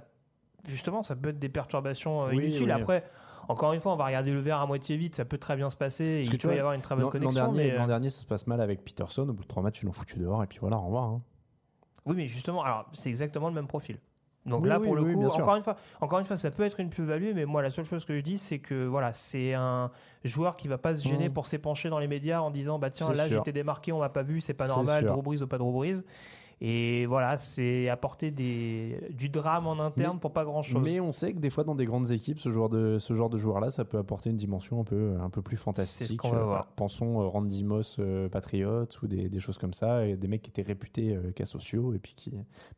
[0.66, 2.64] justement, ça peut être des perturbations euh, Oui, inutiles.
[2.66, 2.70] oui.
[2.70, 3.04] Après,
[3.48, 5.14] encore une fois, on va regarder le verre à moitié vide.
[5.16, 6.04] Ça peut très bien se passer.
[6.04, 7.52] et Parce il que tu peut y avoir une très bonne L'an l'an connexion.
[7.52, 9.28] dernier, mais, l'an euh, dernier, ça se passe mal avec Peterson.
[9.28, 11.04] Au bout de trois matchs, ils l'ont foutu dehors et puis voilà, au revoir.
[11.04, 11.22] hein.
[12.06, 13.98] Oui, mais justement, alors c'est exactement le même profil.
[14.46, 16.62] Donc Oui, là, oui, pour le coup, encore une fois, encore une fois, ça peut
[16.62, 19.52] être une plus-value, mais moi, la seule chose que je dis, c'est que voilà, c'est
[19.52, 19.90] un
[20.24, 21.32] joueur qui va pas se gêner Mm.
[21.32, 24.22] pour s'épancher dans les médias en disant, bah tiens, là, j'étais démarqué, on m'a pas
[24.22, 25.04] vu, c'est pas normal.
[25.12, 26.02] Drew Brees ou pas Drew Brees.
[26.62, 30.82] Et voilà, c'est apporter des, du drame en interne Mais- pour pas grand-chose.
[30.84, 33.30] Mais on sait que des fois, dans des grandes équipes, ce genre de, ce genre
[33.30, 36.06] de joueur-là, ça peut apporter une dimension un peu, un peu plus fantastique.
[36.08, 36.66] C'est ce qu'on va Euh, voir.
[36.76, 40.42] Pensons euh, Randy Moss, euh, Patriot, ou des, des choses comme ça, et des mecs
[40.42, 42.30] qui étaient réputés euh, cas sociaux et puis qui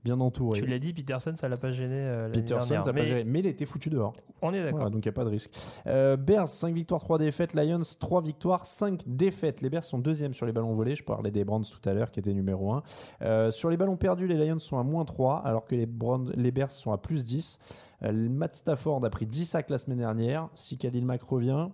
[0.05, 0.61] bien entourés.
[0.61, 1.97] Tu l'as dit, Peterson, ça l'a pas gêné.
[1.97, 2.85] euh, Peterson, dernière.
[2.85, 3.25] ça a pas mais géré.
[3.25, 4.12] Mais il était foutu dehors.
[4.42, 4.77] On est d'accord.
[4.79, 5.51] Voilà, donc il n'y a pas de risque.
[5.88, 7.53] Euh, Bears, 5 victoires, 3 défaites.
[7.55, 9.61] Lions, 3 victoires, 5 défaites.
[9.61, 10.95] Les Bears sont deuxièmes sur les ballons volés.
[10.95, 13.51] Je parlais des Browns tout à l'heure qui étaient numéro 1.
[13.51, 16.92] sur les ballons perdus, les Lions sont à moins 3, alors que les, Bears sont
[16.92, 17.58] à plus 10.
[18.04, 20.48] Euh, Matt Stafford a pris 10 sacs la semaine dernière.
[20.54, 21.68] Si Khalil Mack revient,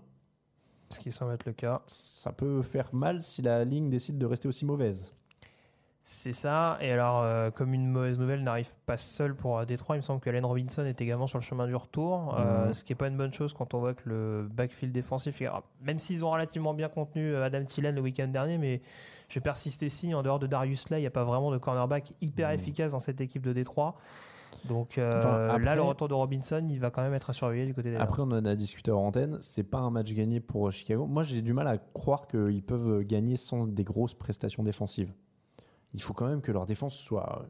[0.90, 1.82] Ce qui semble être le cas.
[1.86, 5.12] ça peut faire mal si la ligne décide de rester aussi mauvaise.
[6.10, 6.78] C'est ça.
[6.80, 10.02] Et alors, euh, comme une mauvaise nouvelle n'arrive pas seule pour euh, Détroit, il me
[10.02, 12.34] semble que Allen Robinson est également sur le chemin du retour.
[12.38, 12.74] euh, Mhm.
[12.74, 15.64] ce qui n'est pas une bonne chose quand on voit que le backfield défensif, alors,
[15.82, 18.80] même s'ils ont relativement bien contenu Adam Thielen le week-end dernier, mais
[19.28, 22.12] je persiste ici, en dehors de Darius Lay, il n'y a pas vraiment de cornerback
[22.20, 22.54] hyper Mhm.
[22.54, 23.96] efficace dans cette équipe de Détroit.
[24.64, 27.32] Donc euh, Enfin, après- là, le retour de Robinson, il va quand même être à
[27.32, 28.28] surveiller du côté des Après, Lions.
[28.32, 29.36] on en a discuté hors antenne.
[29.40, 31.06] C'est pas un match gagné pour Chicago.
[31.06, 35.12] Moi, j'ai du mal à croire qu'ils peuvent gagner sans des grosses prestations défensives.
[35.94, 37.46] Il faut quand même que leur défense soit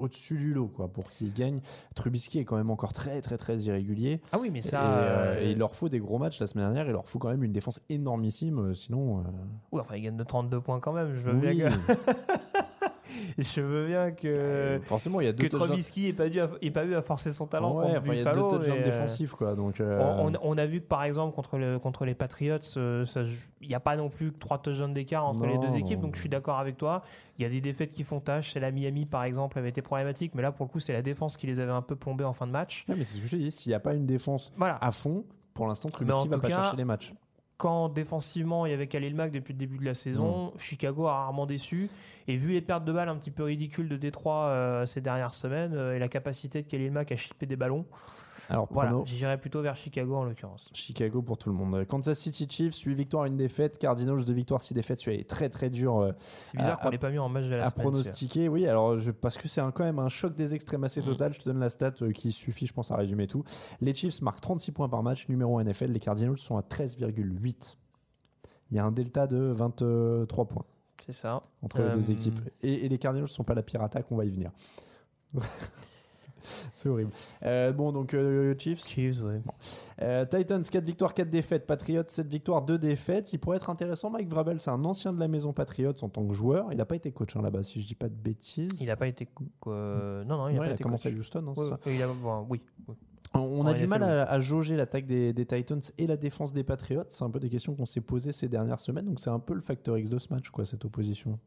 [0.00, 1.60] au-dessus du lot, quoi, pour qu'ils gagnent.
[1.94, 4.20] Trubisky est quand même encore très, très, très irrégulier.
[4.32, 4.82] Ah oui, mais et, ça.
[4.82, 6.86] euh, euh, et il leur faut des gros matchs la semaine dernière.
[6.86, 8.58] Il leur faut quand même une défense énormissime.
[8.58, 9.22] euh, Sinon, euh,
[9.72, 11.14] oui, enfin, il gagne de 32 points quand même.
[11.14, 11.56] Je veux oui.
[11.56, 11.74] bien que.
[13.38, 14.26] je veux bien que.
[14.28, 16.94] Euh, forcément, il y a deux que Trubisky n'ait pas, dû à- ait pas eu
[16.94, 19.54] à forcer son talent Ouais, enfin, il y a deux touchdowns euh, défensifs, quoi.
[19.54, 22.58] Donc, euh, On, on- on a vu que par exemple contre, le, contre les Patriots,
[22.76, 23.22] euh, ça
[23.62, 26.06] il n'y a pas non plus que trois touchdowns d'écart entre les deux équipes, non.
[26.06, 27.02] donc je suis d'accord avec toi.
[27.38, 28.52] Il y a des défaites qui font tâche.
[28.52, 31.02] C'est la Miami par exemple avait été problématique, mais là pour le coup c'est la
[31.02, 32.84] défense qui les avait un peu plombés en fin de match.
[32.88, 33.50] ouais, mais c'est ce que je dis.
[33.50, 34.78] S'il n'y a pas une défense Voilà.
[34.82, 37.12] à fond, pour l'instant, Trubisky va pas cas, chercher les matchs.
[37.60, 41.12] Quand défensivement il y avait Khalil Mack depuis le début de la saison, Chicago a
[41.12, 41.90] rarement déçu.
[42.26, 45.34] Et vu les pertes de balles un petit peu ridicules de Détroit euh, ces dernières
[45.34, 47.84] semaines euh, et la capacité de Khalil Mack à chipper des ballons,
[48.50, 50.68] Alors, voilà, j'irais plutôt vers Chicago en l'occurrence.
[50.74, 51.86] Chicago pour tout le monde.
[51.86, 53.78] Kansas City Chiefs, 8 victoires, 1 défaite.
[53.78, 54.98] Cardinals, 2 victoires, 6 défaites.
[55.00, 57.54] Celui-là est très très dur euh, C'est bizarre qu'on l'ait pas mis en match de
[57.54, 57.84] la à semaine.
[57.90, 58.48] pronostiquer.
[58.48, 61.04] Oui, alors je, parce que c'est quand même un choc des extrêmes assez Mm.
[61.04, 61.32] total.
[61.34, 63.44] Je te donne la stat euh, qui suffit, je pense, à résumer tout.
[63.80, 65.92] Les Chiefs marquent 36 points par match, numéro 1 NFL.
[65.92, 67.76] Les Cardinals sont à 13,8.
[68.72, 70.64] Il y a un delta de 23 points
[71.06, 71.40] C'est ça.
[71.62, 72.38] entre les deux Euh, équipes.
[72.62, 74.50] Et, et les Cardinals ne sont pas la pire attaque, on va y venir.
[76.72, 77.10] C'est- horrible.
[77.44, 78.86] Euh, bon, donc euh, Chiefs.
[78.86, 79.40] Chiefs, ouais.
[80.02, 81.66] Euh, Titans, 4 victoires, 4 défaites.
[81.66, 83.32] Patriots, 7 victoires, 2 défaites.
[83.32, 84.60] Il pourrait être intéressant, Mike Vrabel.
[84.60, 86.68] C'est un ancien de la maison Patriots en tant que joueur.
[86.72, 88.80] Il n'a pas été coach hein, là-bas, si je dis pas de bêtises.
[88.80, 89.28] Il n'a pas été.
[89.66, 91.12] euh, Non, non, il Ouais, pas il a commencé à.
[91.12, 91.44] Houston.
[91.48, 92.60] hein, Ouais, ça ouais, il a- bon, oui.
[92.88, 92.94] oui.
[93.32, 97.04] On, a du mal à jauger l'attaque des, des Titans et la défense des Patriots.
[97.08, 99.04] C'est un peu des questions qu'on s'est posées ces dernières semaines.
[99.06, 101.38] Donc c'est un peu le facteur X de ce match, quoi, cette opposition.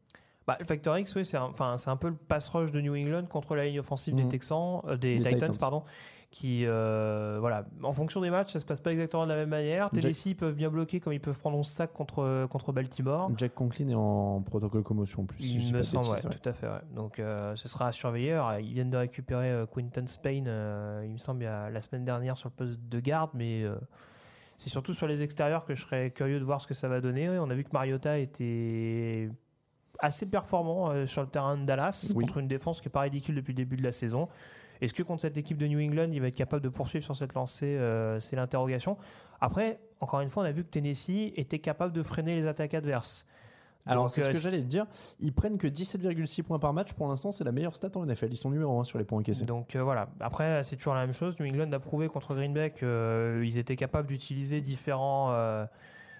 [0.46, 2.80] Bah, le Factor X, oui, c'est un, enfin, c'est un peu le pass rush de
[2.80, 4.28] New England contre la ligne offensive des Mhm.
[4.28, 5.56] Texans, euh, des, Des Titans, Titans.
[5.58, 5.82] pardon,
[6.30, 9.48] qui, euh, voilà, en fonction des matchs, ça se passe pas exactement de la même
[9.48, 9.88] manière.
[9.90, 13.30] Tennessee ils peuvent bien bloquer comme ils peuvent prendre 11 sacs contre contre Baltimore.
[13.36, 15.48] Jack Conklin est en protocole commotion en plus.
[15.48, 16.66] Il me semble, ouais, tout à fait.
[16.66, 16.72] ouais.
[16.94, 18.32] Donc, euh, ce sera à surveiller.
[18.32, 22.36] Alors, ils viennent de récupérer euh, Quinton Spain, euh, il me semble, la semaine dernière
[22.36, 23.76] sur le poste de garde, mais euh,
[24.58, 27.00] c'est surtout sur les extérieurs que je serais curieux de voir ce que ça va
[27.00, 27.28] donner.
[27.30, 29.30] On a vu que Mariota était
[30.00, 32.24] assez performant euh, sur le terrain de Dallas Oui.
[32.24, 34.28] contre une défense qui n'est pas ridicule depuis le début de la saison.
[34.80, 37.16] Est-ce que contre cette équipe de New England, il va être capable de poursuivre sur
[37.16, 38.96] cette lancée Euh, C'est l'interrogation.
[39.40, 42.74] Après, encore une fois, on a vu que Tennessee était capable de freiner les attaques
[42.74, 43.24] adverses.
[43.86, 44.86] Alors, c'est ce euh, que j'allais te dire.
[45.20, 46.94] Ils prennent que 17,6 points par match.
[46.94, 48.28] Pour l'instant, c'est la meilleure stat en NFL.
[48.30, 49.44] Ils sont numéro 1 sur les points encaissés.
[49.44, 50.08] Donc euh, voilà.
[50.20, 51.38] Après, c'est toujours la même chose.
[51.38, 55.34] New England a prouvé contre Green Bay qu'ils étaient capables d'utiliser différents,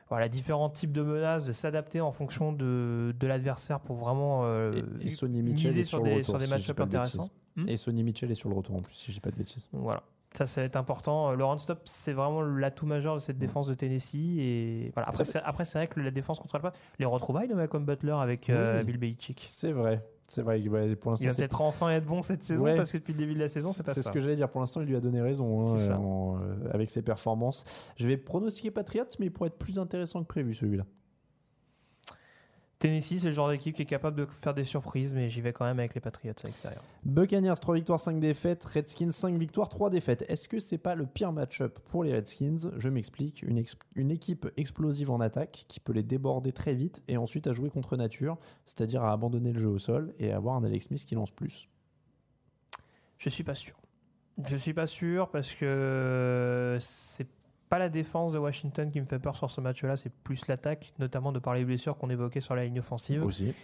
[0.09, 4.83] voilà, différents types de menaces, de s'adapter en fonction de, de l'adversaire pour vraiment euh,
[5.01, 7.29] Et, Mitchell miser sur des, retour, sur des si match-ups de intéressants.
[7.57, 7.69] Hmm.
[7.69, 9.69] Et Sonny Mitchell est sur le retour en plus, si je dis pas de bêtises.
[9.73, 10.03] Voilà.
[10.37, 11.33] Ça, ça va être important.
[11.33, 14.37] Le run-stop, c'est vraiment l'atout majeur de cette défense de Tennessee.
[14.39, 15.09] Et voilà.
[15.09, 16.73] Après, c'est, après, c'est vrai que la défense contre le pas.
[16.99, 18.85] Les retrouvailles de Malcolm Butler avec euh, Oui.
[18.85, 19.41] Bill Belichick.
[19.47, 20.03] C'est vrai.
[20.27, 20.67] C'est vrai.
[20.67, 22.77] ouais, pour l'instant, Il va c'est peut-être enfin être bon cette saison Ouais.
[22.77, 24.09] parce que depuis le début de la saison, c'est pas C'est ça.
[24.09, 24.49] ce que j'allais dire.
[24.49, 27.65] Pour l'instant, il lui a donné raison hein, C'est en- euh, avec ses performances.
[27.97, 30.85] Je vais pronostiquer Patriots, mais il pourrait être plus intéressant que prévu celui-là.
[32.79, 35.53] Tennessee, c'est le genre d'équipe qui est capable de faire des surprises, mais j'y vais
[35.55, 36.83] quand même avec les Patriots à l'extérieur.
[37.05, 40.25] Buccaneers 3 victoires 5 défaites, Redskins 5 victoires 3 défaites.
[40.29, 42.73] Est-ce que c'est pas le pire match-up pour les Redskins?
[42.77, 47.03] Je m'explique, une, ex- une équipe explosive en attaque qui peut les déborder très vite
[47.09, 50.37] et ensuite à jouer contre nature, c'est-à-dire à abandonner le jeu au sol et à
[50.37, 51.69] avoir un Alex Smith qui lance plus.
[53.19, 53.75] Je suis pas sûr.
[54.47, 57.29] Je suis pas sûr parce que c'est
[57.69, 60.93] pas la défense de Washington qui me fait peur sur ce match-là, c'est plus l'attaque,
[60.99, 63.25] notamment de par les blessures qu'on évoquait sur la ligne offensive.
[63.25, 63.55] Aussi.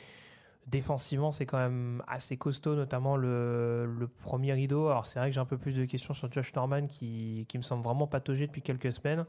[0.67, 4.89] Défensivement, c'est quand même assez costaud, notamment le, le premier rideau.
[4.89, 7.57] Alors, c'est vrai que j'ai un peu plus de questions sur Josh Norman qui, qui
[7.59, 9.25] me semble vraiment pataugé depuis quelques semaines.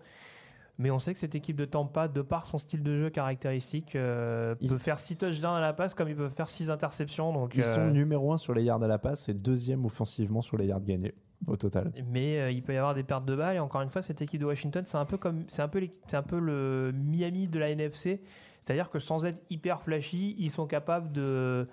[0.78, 3.96] Mais on sait que cette équipe de Tampa, de par son style de jeu caractéristique,
[3.96, 7.34] euh, Ils- peut faire 6 touchdowns à la passe comme ils peuvent faire 6 interceptions.
[7.34, 10.42] Donc, Ils euh, sont numéro 1 sur les yards à la passe et deuxième offensivement
[10.42, 11.14] sur les yards gagnés
[11.48, 11.92] au total.
[12.08, 14.22] Mais euh, il peut y avoir des pertes de balles et encore une fois cette
[14.22, 17.48] équipe de Washington c'est un peu comme c'est un peu c'est un peu le Miami
[17.48, 18.22] de la NFC,
[18.62, 21.68] c'est-à-dire que sans être hyper flashy, ils sont capables de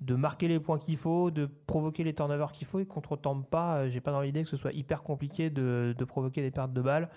[0.00, 3.76] de marquer les points qu'il faut, de provoquer les turnovers qu'il faut et contre Tampa,
[3.76, 6.72] euh, j'ai pas dans l'idée que ce soit hyper compliqué de, de provoquer des pertes
[6.72, 7.08] de balles.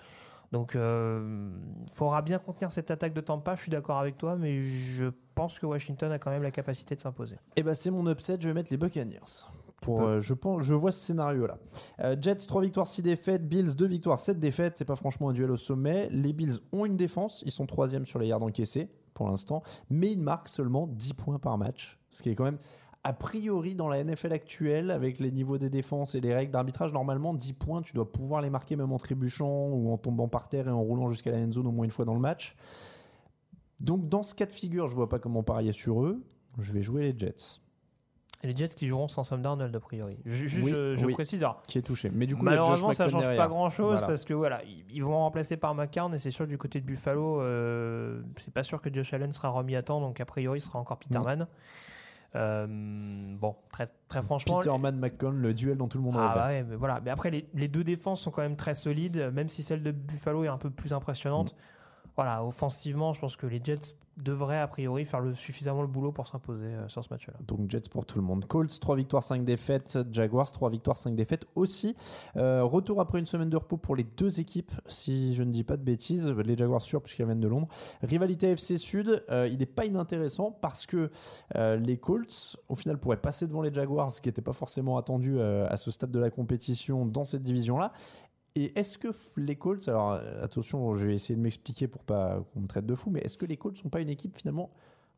[0.52, 1.50] Donc euh,
[1.92, 5.58] faudra bien contenir cette attaque de Tampa, je suis d'accord avec toi mais je pense
[5.58, 7.36] que Washington a quand même la capacité de s'imposer.
[7.56, 9.48] Et ben c'est mon upset, je vais mettre les Buccaneers.
[9.82, 11.58] Pour, euh, je, pense, je vois ce scénario-là.
[12.00, 14.78] Euh, Jets 3 victoires 6 défaites, Bills 2 victoires 7 défaites.
[14.78, 16.08] C'est pas franchement un duel au sommet.
[16.10, 20.12] Les Bills ont une défense, ils sont troisième sur les yards encaissés pour l'instant, mais
[20.12, 22.58] ils marquent seulement 10 points par match, ce qui est quand même
[23.06, 26.92] a priori dans la NFL actuelle avec les niveaux des défenses et les règles d'arbitrage
[26.92, 30.48] normalement 10 points tu dois pouvoir les marquer même en trébuchant ou en tombant par
[30.48, 32.56] terre et en roulant jusqu'à la end zone au moins une fois dans le match.
[33.78, 36.20] Donc dans ce cas de figure, je vois pas comment parier sur eux.
[36.58, 37.60] Je vais jouer les Jets.
[38.46, 40.18] Et les Jets qui joueront sans Sam Darnold a priori.
[40.24, 41.12] Je, je- Oui, je- je oui.
[41.14, 42.10] précise alors qui est touché.
[42.14, 43.48] Mais du coup, il Malheureusement, Josh ça change pas derrière.
[43.48, 44.06] grand chose Voilà.
[44.06, 46.86] parce que voilà, ils, ils vont remplacer par McCarn et c'est sûr du côté de
[46.86, 50.60] Buffalo, euh, c'est pas sûr que Josh Allen sera remis à temps, donc a priori,
[50.60, 51.46] ce sera encore Peterman.
[52.34, 54.58] Euh, bon, très, très franchement.
[54.58, 57.00] Peterman McCown, le duel dont tout le monde Ah ouais, mais voilà.
[57.02, 59.90] Mais après, les, les deux défenses sont quand même très solides, même si celle de
[59.90, 61.54] Buffalo est un peu plus impressionnante.
[61.54, 62.08] Mm.
[62.16, 66.26] Voilà, offensivement, je pense que les Jets devraient a priori faire suffisamment le boulot pour
[66.26, 67.34] s'imposer euh, sur ce match-là.
[67.46, 68.46] Donc Jets pour tout le monde.
[68.46, 71.94] Colts 3 victoires 5 défaites, Jaguars 3 victoires 5 défaites aussi.
[72.36, 75.64] Euh, retour après une semaine de repos pour les deux équipes, si je ne dis
[75.64, 76.26] pas de bêtises.
[76.26, 77.68] Les Jaguars sûrs puisqu'ils viennent de Londres.
[78.02, 81.10] Rivalité FC Sud, euh, il n'est pas inintéressant parce que
[81.54, 85.40] les Colts au final pourraient passer devant les Jaguars, ce qui n'était pas forcément attendu
[85.40, 87.92] à ce stade de la compétition dans cette division-là.
[88.56, 92.42] Et est-ce que les Colts, alors euh, attention, je vais essayer de m'expliquer pour pas
[92.52, 94.70] qu'on me traite de fou, mais est-ce que les Colts sont pas une équipe finalement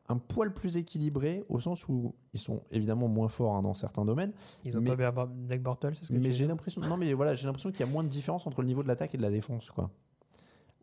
[0.09, 4.03] un poil plus équilibrée au sens où ils sont évidemment moins forts hein, dans certains
[4.05, 4.33] domaines,
[4.65, 7.35] Ils ont Mais- pas Blake Bortles, c'est ce que mais j'ai l'impression, non mais voilà,
[7.35, 9.21] j'ai l'impression qu'il y a moins de différence entre le niveau de l'attaque et de
[9.21, 9.91] la défense, quoi.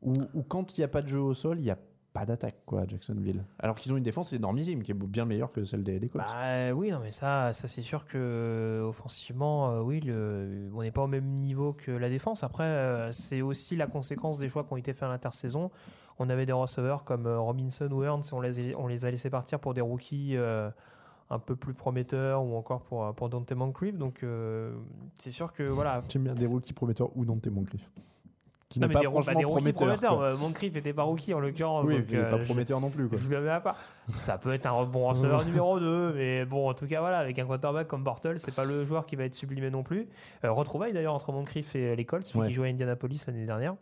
[0.03, 0.15] Ou,
[0.47, 1.79] quand il n'y a pas de jeu au sol, il n'y a
[2.19, 3.45] pas d'attaque, quoi, à Jacksonville.
[3.59, 6.25] Alors qu'ils ont une défense énormissime, qui est bien meilleure que celle des, des Colts.
[6.27, 10.83] Bah oui, non, mais ça, ça c'est sûr que euh, offensivement, euh, oui, le- on
[10.83, 12.43] n'est pas au même niveau que la défense.
[12.43, 15.71] Après, euh, c'est aussi la conséquence des choix qui ont été faits à l'intersaison.
[16.19, 19.11] On avait des receveurs comme euh, Robinson ou Ernst, on les, a- on les a
[19.11, 20.71] laissés partir pour des rookies euh,
[21.29, 23.99] un peu plus prometteurs ou encore pour, pour Dante Moncrief.
[23.99, 24.73] Donc euh,
[25.19, 26.03] c'est sûr que voilà.
[26.09, 27.91] J'aime bien des rookies prometteurs ou non, t'es mon griffe.
[28.69, 30.21] Qui Non, n'est mais pas des, bah, franchement des prometteur.
[30.21, 31.85] Euh, Moncrief n'était pas rookie en l'occurrence.
[31.87, 33.17] Oui, donc, il n'est euh, pas je- prometteur non plus, quoi.
[33.23, 33.77] Je le mets à part.
[34.13, 37.39] Ça peut être un bon receveur numéro 2, mais bon, en tout cas, voilà, avec
[37.39, 40.09] un quarterback comme Bortles, c'est pas le joueur qui va être sublimé non plus.
[40.45, 42.49] Euh, retrouvaille d'ailleurs entre Moncrief et les Colts, celui Ouais.
[42.49, 43.77] qui jouait à Indianapolis l'année dernière.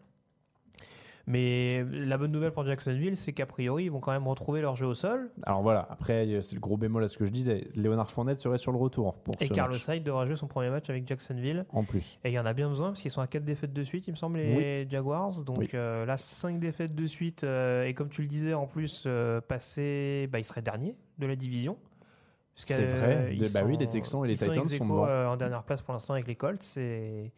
[1.27, 4.77] Mais la bonne nouvelle pour Jacksonville, c'est qu'a priori, ils vont quand même retrouver leur
[4.77, 5.31] jeu au sol.
[5.47, 7.69] Alors voilà, après, c'est le gros bémol à ce que je disais.
[7.75, 9.89] Léonard Fournette serait sur le retour pour Et ce Carlos match.
[9.89, 11.65] Hyde devra jouer son premier match avec Jacksonville.
[11.73, 12.19] En plus.
[12.25, 14.07] Et il y en a bien besoin parce qu'ils sont à 4 défaites de suite,
[14.07, 15.43] il me semble, les Jaguars.
[15.45, 15.69] Donc Oui.
[15.73, 17.43] euh, là, 5 défaites de suite.
[17.45, 21.27] euh, et comme tu le disais, en plus, euh, passer, bah, ils seraient derniers de
[21.27, 21.79] la division.
[22.55, 23.17] C'est vrai.
[23.17, 25.07] euh, ils Bah oui, sont- les Texans et les sont Titans sont devant.
[25.07, 26.65] euh, en dernière place pour l'instant avec les Colts.
[26.77, 27.33] Et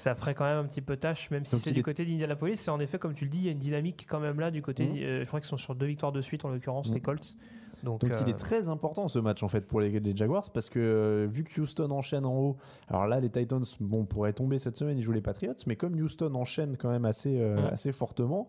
[0.00, 2.56] ça ferait quand même un petit peu tâche, même si c'est du côté d'Indianapolis.
[2.56, 4.50] C'est en effet, comme tu le dis, il y a une dynamique quand même là
[4.50, 4.86] du côté.
[4.86, 4.96] Mhm.
[5.02, 7.36] euh, je crois qu'ils sont sur deux victoires de suite, en l'occurrence, les Colts.
[7.82, 10.44] Donc, Donc il euh, est très important ce match en fait pour les, les Jaguars
[10.52, 12.56] parce que euh, vu que Houston enchaîne en haut,
[12.88, 15.94] alors là les Titans bon pourraient tomber cette semaine, ils jouent les Patriots, mais comme
[15.94, 17.70] Houston enchaîne quand même assez euh, Mhm.
[17.72, 18.48] assez fortement,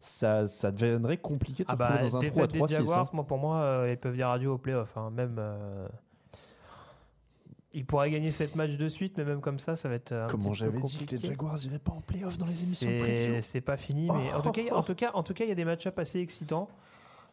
[0.00, 2.74] ça ça deviendrait compliqué de se Ah bah, dans un 3 défaite des 3 6.
[2.74, 4.96] Jaguars, moi, pour moi, euh, ils peuvent dire adieu au playoff.
[4.96, 5.10] hein.
[5.14, 5.86] Même, euh,
[7.72, 10.12] Il pourrait gagner cette match de suite, mais même comme ça, ça va être.
[10.12, 13.40] Un Comment j'avais dit que les Jaguars n'iraient pas en playoff dans les émissions preview
[13.42, 15.52] C'est pas fini, mais en, tout cas, en, tout cas, en tout cas, il y
[15.52, 16.68] a des match-ups assez excitants.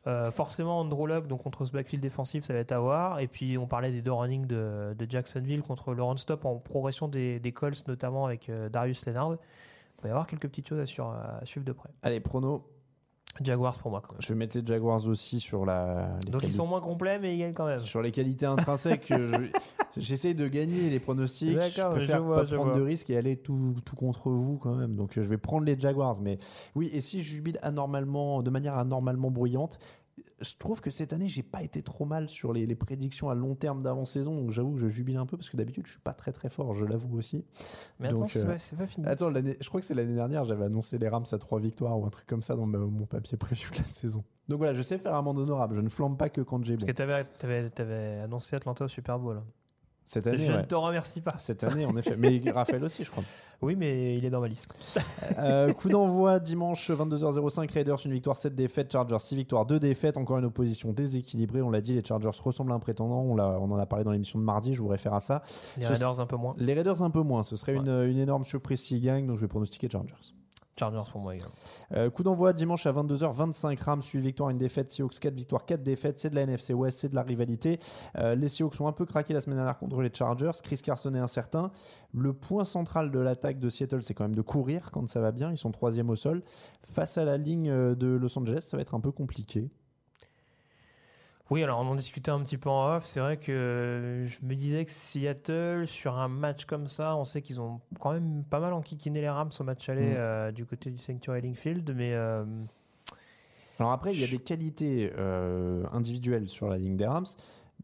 [0.05, 3.19] Euh, forcément, Andrew Luck, donc contre ce backfield défensif, ça va être à voir.
[3.19, 7.07] Et puis, on parlait des deux runnings de, de Jacksonville contre Laurent Stop en progression
[7.09, 9.33] des, des Colts, notamment avec euh, Darius Leonard.
[9.33, 11.89] Il va y avoir quelques petites choses à, à suivre de près.
[12.03, 12.63] Allez, prono,
[13.43, 14.01] Jaguars pour moi.
[14.01, 14.21] Quand même.
[14.21, 16.09] Je vais mettre les Jaguars aussi sur la.
[16.29, 17.79] Donc ils sont moins complets, mais ils gagnent quand même.
[17.79, 19.13] Sur les qualités intrinsèques,
[19.97, 21.57] j'essaye de gagner les pronostics.
[21.57, 24.95] Je préfère pas prendre de risques et aller tout, tout, contre vous quand même.
[24.95, 26.19] Donc je vais prendre les Jaguars.
[26.21, 26.39] Mais
[26.75, 29.79] oui, et si je jubile anormalement, de manière anormalement bruyante,
[30.41, 33.55] je trouve que cette année, j'ai pas été trop mal sur les, prédictions à long
[33.55, 34.35] terme d'avant-saison.
[34.35, 36.49] Donc j'avoue que je jubile un peu parce que d'habitude, je suis pas très très
[36.49, 37.43] fort, je l'avoue aussi.
[37.99, 39.07] Mais attends, euh, c'est pas fini.
[39.07, 42.05] Attends, je crois que c'est l'année dernière, j'avais annoncé les Rams à trois victoires ou
[42.05, 44.23] un truc comme ça dans mon papier prévu de la saison.
[44.47, 45.75] Donc voilà, je sais faire un monde honorable.
[45.75, 46.85] Je ne flambe pas que quand j'ai bon.
[46.85, 47.25] Parce que
[47.75, 49.41] tu avais, annoncé Atlanta au Super Bowl.
[50.07, 51.37] Cette année, je ne te remercie pas.
[51.37, 52.15] Cette année, en effet.
[52.17, 53.25] Mais Raphaël aussi, je crois.
[53.61, 54.73] Oui, mais il est dans ma liste.
[55.39, 57.71] Euh, coup d'envoi dimanche 22h05.
[57.71, 58.91] Raiders, une victoire, 7 défaites.
[58.91, 60.15] Chargers, 6 victoires, 2 défaites.
[60.15, 61.61] Encore une opposition déséquilibrée.
[61.61, 63.19] On l'a dit, les Chargers ressemblent à un prétendant.
[63.19, 64.73] On, on en a parlé dans l'émission de mardi.
[64.73, 65.43] Je vous réfère à ça.
[65.77, 66.55] Les Raiders, un peu moins.
[66.57, 67.43] Les Raiders, un peu moins.
[67.43, 69.27] Ce serait une, une, énorme surprise s'ils gagnent.
[69.27, 70.15] Donc, je vais pronostiquer Chargers.
[70.79, 71.53] Chargers pour moi également.
[71.93, 73.81] Euh, coup d'envoi dimanche à 22h25.
[73.81, 74.89] Rams suit victoire, une défaite.
[74.91, 76.19] Seahawks 4 victoires, 4 défaites.
[76.19, 77.79] C'est de la NFC West, c'est de la rivalité.
[78.17, 80.51] Euh, les Seahawks ont un peu craqué la semaine dernière contre les Chargers.
[80.63, 81.71] Chris Carson est incertain.
[82.13, 85.31] Le point central de l'attaque de Seattle, c'est quand même de courir quand ça va
[85.31, 85.51] bien.
[85.51, 86.43] Ils sont troisième au sol.
[86.83, 89.69] Face à la ligne euh, de Los Angeles, ça va être un peu compliqué.
[91.49, 93.05] Oui, alors on en discutait un petit peu en off.
[93.05, 97.41] C'est vrai que je me disais que Seattle, sur un match comme ça, on sait
[97.41, 100.17] qu'ils ont quand même pas mal enquiquiné les Rams au match aller mm.
[100.17, 101.93] euh, du côté du Sanctuary Lingfield.
[101.95, 102.13] Mais.
[102.13, 102.43] Euh,
[103.79, 107.27] alors après, il y a des qualités euh, individuelles sur la ligne des Rams,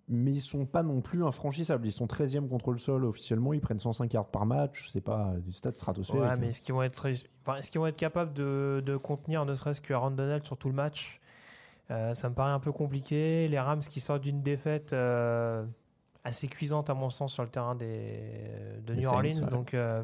[0.10, 1.86] mais ils sont pas non plus infranchissables.
[1.88, 5.36] Ils sont 13e contre le sol officiellement, ils prennent 105 yards par match, c'est pas
[5.38, 6.24] des stats stratosphériques.
[6.24, 7.08] Ouais, mais est-ce qu'ils vont être,
[7.46, 10.58] enfin, est-ce qu'ils vont être capables de, de contenir ne serait-ce que Aaron Donald sur
[10.58, 11.22] tout le match?
[11.92, 13.48] Euh, ça me paraît un peu compliqué.
[13.48, 15.66] Les Rams qui sortent d'une défaite euh,
[16.24, 18.20] assez cuisante à mon sens sur le terrain des,
[18.86, 19.48] de New Orleans.
[19.52, 20.04] Donc euh,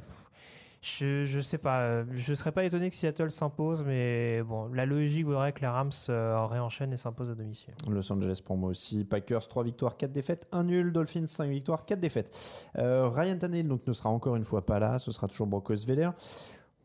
[0.82, 2.04] je, je sais pas.
[2.12, 5.92] Je serais pas étonné que Seattle s'impose, mais bon, la logique voudrait que les Rams
[6.08, 7.74] réenchaînent et s'imposent à domicile.
[7.90, 9.06] Los Angeles pour moi aussi.
[9.06, 10.92] Packers 3 victoires, 4 défaites, 1 nul.
[10.92, 12.66] Dolphins 5 victoires, 4 défaites.
[12.76, 15.00] Ryan Tannehill donc ne sera encore une fois pas là.
[15.00, 16.10] Ce sera toujours Broncos Veller.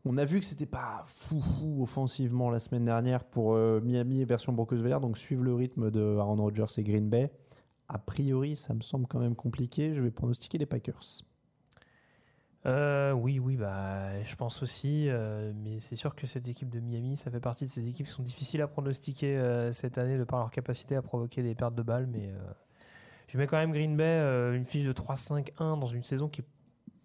[0.07, 4.23] On a vu que c'était pas fou fou offensivement la semaine dernière pour euh, Miami
[4.23, 7.31] version Broncos Valère, donc suivre le rythme de Aaron Rodgers et Green Bay.
[7.87, 9.95] A priori, ça me semble quand même compliqué.
[9.95, 11.23] Je vais pronostiquer les Packers.
[12.67, 15.09] Euh, oui, oui, bah, je pense aussi.
[15.09, 18.05] Euh, mais c'est sûr que cette équipe de Miami, ça fait partie de ces équipes
[18.05, 21.73] qui sont difficiles à pronostiquer cette année de par leur capacité à provoquer des pertes
[21.73, 22.05] de balles.
[22.05, 22.31] Mais
[23.27, 24.19] je mets quand même Green Bay
[24.55, 26.47] une fiche de 3-5-1 dans une saison qui est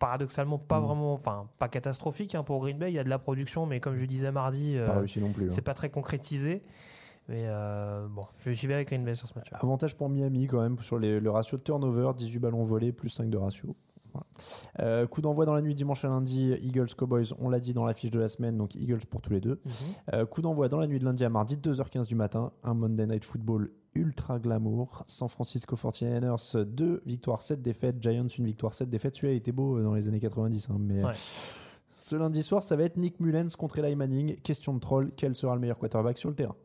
[0.00, 0.84] paradoxalement pas mm.
[0.84, 2.90] vraiment, enfin pas catastrophique hein, pour Green Bay.
[2.90, 5.48] Il y a de la production, mais comme je disais mardi, euh, non plus.
[5.50, 5.62] C'est hein.
[5.64, 6.64] pas très concrétisé.
[7.28, 9.48] Mais euh, bon, j'y vais avec Green Bay sur ce match.
[9.52, 13.30] Avantage pour Miami quand même sur le ratio de turnover, 18 ballons volés plus 5
[13.30, 13.76] de ratio.
[14.80, 17.84] Euh, coup d'envoi dans la nuit dimanche à lundi, Eagles Cowboys, on l'a dit dans
[17.84, 19.60] la fiche de la semaine, donc Eagles pour tous les deux.
[19.64, 20.26] Mhm.
[20.26, 23.24] coup d'envoi dans la nuit de lundi à mardi, 2h15 du matin, un Monday Night
[23.24, 25.04] Football ultra glamour.
[25.06, 27.96] San Francisco 49ers, 2 victoires, 7 défaites.
[28.00, 29.16] Giants, une victoire, 7 défaites.
[29.16, 30.70] Celui-là était beau euh, dans les années 90.
[30.70, 31.12] Hein, mais euh,
[31.92, 34.36] ce lundi soir, ça va être Nick Mullens contre Eli Manning.
[34.40, 36.56] Question de troll, quel sera le meilleur quarterback sur le terrain?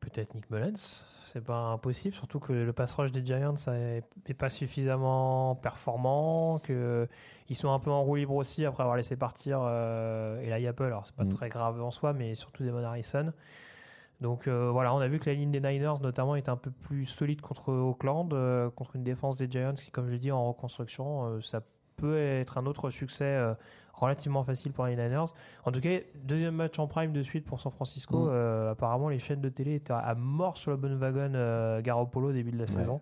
[0.00, 1.04] Peut-être Nick Mullens.
[1.32, 7.56] C'est pas impossible, surtout que le pass rush des Giants n'est pas suffisamment performant, qu'ils
[7.56, 10.84] sont un peu en roue libre aussi après avoir laissé partir euh, Eli Apple.
[10.84, 11.30] Alors, c'est pas mm.
[11.30, 13.32] très grave en soi, mais surtout Damon Harrison.
[14.22, 16.70] Donc euh, voilà, on a vu que la ligne des Niners notamment est un peu
[16.70, 20.48] plus solide contre Auckland, euh, contre une défense des Giants qui, comme je dis, en
[20.48, 21.26] reconstruction.
[21.26, 21.60] Euh, ça
[21.96, 23.38] peut être un autre succès
[23.92, 25.32] relativement facile pour les Niners.
[25.64, 28.30] En tout cas, deuxième match en prime de suite pour San Francisco.
[28.30, 28.68] Mm.
[28.70, 32.52] apparemment, les chaînes de télé étaient à mort sur le bon wagon Garoppolo au début
[32.52, 33.00] de la saison.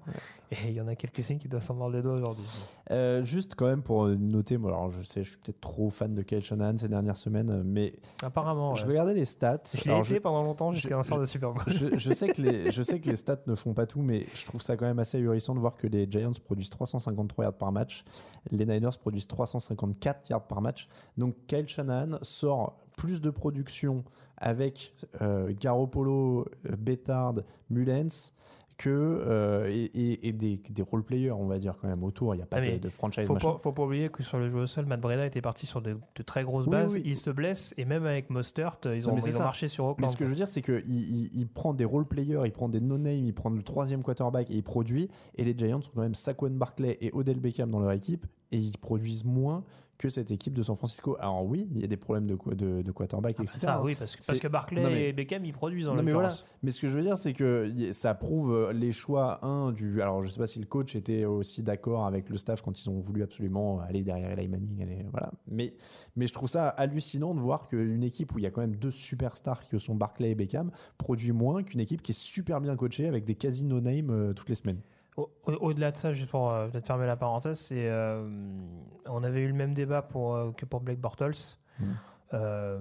[0.50, 2.44] Et il y en a quelques-uns qui doivent s'en mordre les doigts aujourd'hui.
[2.90, 6.14] Euh, juste quand même pour noter, moi, alors je sais, je suis peut-être trop fan
[6.14, 9.62] de Kyle Shanahan ces dernières semaines, mais apparemment, je regardais les stats.
[9.74, 11.62] Je l'ai été pendant longtemps jusqu'à un sort de Super Bowl.
[11.68, 14.44] Je, sais que les, je sais que les stats ne font pas tout, mais je
[14.44, 17.70] trouve ça quand même assez ahurissant de voir que les Giants produisent 353 yards par
[17.70, 18.04] match,
[18.50, 20.88] les Niners produisent 354 yards par match.
[21.16, 24.04] Donc Kyle Shanahan sort plus de production
[24.36, 27.34] avec euh, Garoppolo, Bethard,
[27.68, 28.32] Mullens
[28.80, 32.34] que euh, et, et- et des, des role players, on va dire quand même autour.
[32.34, 33.26] Il n'y a pas Ah, de, mais de franchise.
[33.26, 33.52] Faut machin.
[33.52, 35.82] pas, faut pas oublier que sur le jeu au sol, Matt Breda était parti sur
[35.82, 36.94] de, de très grosses Oui, bases.
[36.94, 37.02] oui.
[37.04, 39.68] Il se blesse et même avec Mostert, ils Non, ont, mais c'est ils ont marché
[39.68, 40.10] sur Mais Auckland.
[40.10, 42.70] ce que je veux dire, c'est qu'il il, il prend des role players, il prend
[42.70, 45.08] des no-name, il prend le troisième quarterback et il produit.
[45.36, 48.56] Et les Giants sont quand même Saquon Barkley et Odell Beckham dans leur équipe et
[48.58, 49.62] ils produisent moins
[50.00, 51.16] que cette équipe de San Francisco.
[51.20, 53.58] Alors oui, il y a des problèmes de, de, de quarterback, Ah, etc.
[53.60, 55.94] c'est ça, oui, parce que, parce que Barclay Non, mais- et Beckham, ils produisent en
[55.94, 58.92] Non mais voilà, mais ce que je veux dire c'est que ça prouve euh, les
[58.92, 62.36] choix un du alors je sais pas si le coach était aussi d'accord avec le
[62.38, 65.74] staff quand ils ont voulu absolument aller derrière Eli Manning aller voilà mais
[66.16, 68.76] mais je trouve ça hallucinant de voir qu'une équipe où il y a quand même
[68.76, 72.74] deux superstars que sont Barclay et Beckham produit moins qu'une équipe qui est super bien
[72.76, 74.80] coachée avec des quasi no name euh, toutes les semaines.
[75.16, 78.28] Au- au- Au-delà de ça, juste pour euh, peut-être fermer la parenthèse, c'est euh,
[79.06, 81.32] on avait eu le même débat pour, euh, que pour Blake Bortles.
[81.78, 81.84] Mm.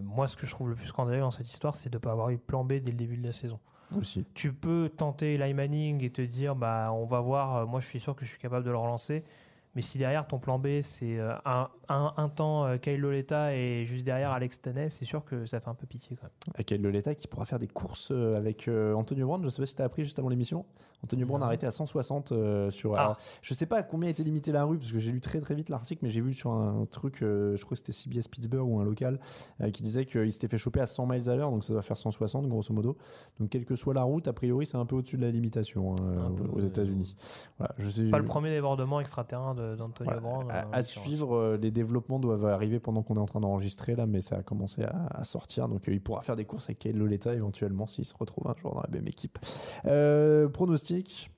[0.03, 2.11] Moi, ce que je trouve le plus scandaleux dans cette histoire, c'est de ne pas
[2.11, 3.59] avoir eu plan B dès le début de la saison.
[3.97, 4.23] Aussi.
[4.35, 7.99] Tu peux tenter Eli Manning et te dire, bah, on va voir, moi je suis
[7.99, 9.23] sûr que je suis capable de le relancer.
[9.79, 13.55] Mais si derrière ton plan B, c'est euh, un, un, un temps euh, Kyle Loletta
[13.55, 16.53] et juste derrière Alex Taney, c'est sûr que ça fait un peu pitié quand même.
[16.53, 19.41] Avec Loletta qui pourra faire des courses euh, avec euh, Antonio Brown.
[19.41, 20.65] Je sais pas si tu as appris juste avant l'émission.
[21.01, 22.95] Antonio Brown a arrêté à 160 euh, sur.
[22.95, 22.99] Ah.
[23.01, 25.39] alors, je sais pas à combien était limité la rue parce que j'ai lu très
[25.39, 28.27] très vite l'article, mais j'ai vu sur un truc, euh, je crois que c'était CBS
[28.27, 29.17] Pittsburgh ou un local,
[29.61, 31.81] euh, qui disait qu'il s'était fait choper à 100 miles à l'heure, donc ça doit
[31.81, 32.97] faire 160 grosso modo.
[33.39, 35.95] Donc quelle que soit la route, a priori c'est un peu au-dessus de la limitation
[35.95, 36.59] hein, aux.
[36.59, 37.15] États-Unis.
[37.57, 38.09] Voilà, je sais.
[38.09, 40.51] Pas le premier débordement extraterrain de- d'Antonio Voilà, Brown.
[40.51, 43.95] à, euh, à suivre, euh, les développements doivent arriver pendant qu'on est en train d'enregistrer
[43.95, 45.67] là, mais ça a commencé à, à sortir.
[45.67, 48.53] Donc euh, il pourra faire des courses avec Kyle Loletta éventuellement s'il se retrouve un
[48.61, 49.37] jour dans la même équipe.
[50.53, 51.31] Pronostic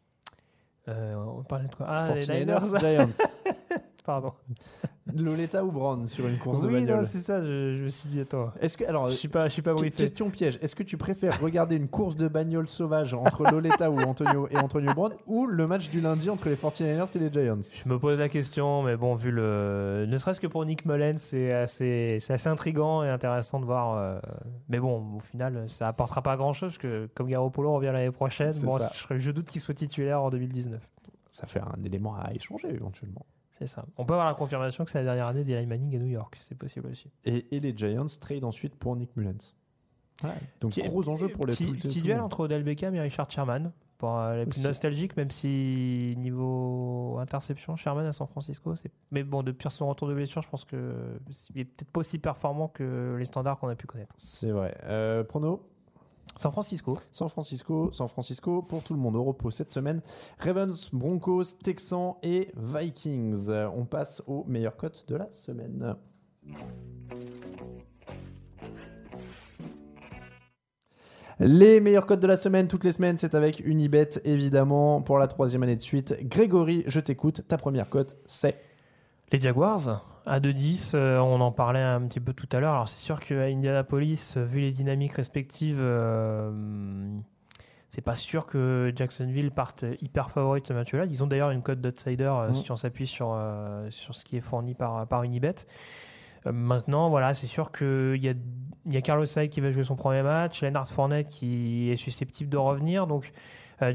[0.87, 1.85] Euh, on parlait de quoi?
[1.87, 2.79] Ah, les 49ers, Niners.
[2.79, 3.25] Giants.
[4.11, 4.33] Pardon.
[5.15, 7.05] Loletta ou Brown sur une course de oui, bagnole?
[7.05, 8.51] c'est ça, je, je me suis dit, attends.
[8.59, 9.95] Est-ce que alors Je suis pas, je suis pas briefé.
[10.03, 13.99] question piège, est-ce que tu préfères regarder une course de bagnole sauvage entre Loletta ou
[14.01, 17.59] Antonio et Antonio Brown ou le match du lundi entre les 49ers et les Giants?
[17.83, 20.05] Je me pose la question, mais bon, vu le.
[20.07, 23.95] Ne serait-ce que pour Nick Mullens, c'est assez, c'est assez intriguant et intéressant de voir.
[23.97, 24.19] euh,
[24.69, 28.51] Mais bon, au final, ça apportera pas grand-chose, parce que comme Garoppolo revient l'année prochaine,
[28.63, 28.77] bon,
[29.09, 30.81] je doute qu'il soit titulaire en 2019.
[31.31, 33.25] Ça fait un élément à échanger éventuellement.
[33.61, 33.85] C'est ça.
[33.95, 36.35] On peut avoir la confirmation que c'est la dernière année d'Eli Manning à New York,
[36.41, 37.11] c'est possible aussi.
[37.25, 39.53] Et, et les Giants trade ensuite pour Nick Mullens.
[40.59, 43.71] Donc Petit- gros enjeu pour les petit, petit duel entre Odell Beckham et Richard Sherman.
[43.99, 48.91] Pour euh, les plus nostalgiques, même si niveau interception, Sherman à San Francisco, c'est.
[49.11, 51.19] Mais bon, depuis son retour de blessure, je pense que
[51.53, 54.15] il est peut-être pas aussi performant que les standards qu'on a pu connaître.
[54.17, 54.75] C'est vrai.
[54.85, 55.67] Euh, prono?
[56.35, 56.97] San Francisco.
[57.11, 60.01] San Francisco, San Francisco pour tout le monde au repos cette semaine.
[60.39, 63.49] Ravens, Broncos, Texans et Vikings.
[63.73, 65.95] On passe aux meilleures cotes de la semaine.
[71.39, 75.27] Les meilleures cotes de la semaine, toutes les semaines, c'est avec Unibet, évidemment, pour la
[75.27, 76.15] troisième année de suite.
[76.21, 77.41] Grégory, je t'écoute.
[77.47, 78.61] Ta première cote, c'est
[79.31, 82.73] Les Jaguars à 2-10, euh, on en parlait un petit peu tout à l'heure.
[82.73, 86.51] Alors c'est sûr qu'à Indianapolis, euh, vu les dynamiques respectives, euh,
[87.89, 91.05] c'est pas sûr que Jacksonville parte hyper favori de ce match-là.
[91.05, 92.55] Ils ont d'ailleurs une cote d'outsider Mhm.
[92.55, 93.37] si on s'appuie sur,
[93.89, 95.55] sur ce qui est fourni par, par Unibet.
[96.45, 98.33] Maintenant, voilà, c'est sûr qu'il y a,
[98.89, 102.49] y a Carlos Hyde qui va jouer son premier match, Leonard Fournette qui est susceptible
[102.49, 103.07] de revenir.
[103.07, 103.31] Donc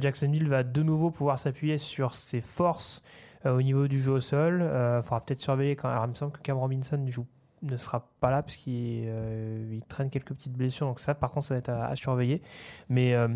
[0.01, 3.03] Jacksonville va de nouveau pouvoir s'appuyer sur ses forces
[3.45, 4.61] au niveau du jeu au sol.
[4.63, 7.27] Il faudra peut-être surveiller quand alors, il me semble que Cam Robinson joue,
[7.63, 10.87] ne sera pas là parce qu'il euh, il traîne quelques petites blessures.
[10.87, 12.43] Donc ça, par contre, ça va être à, à surveiller.
[12.89, 13.29] Mais euh,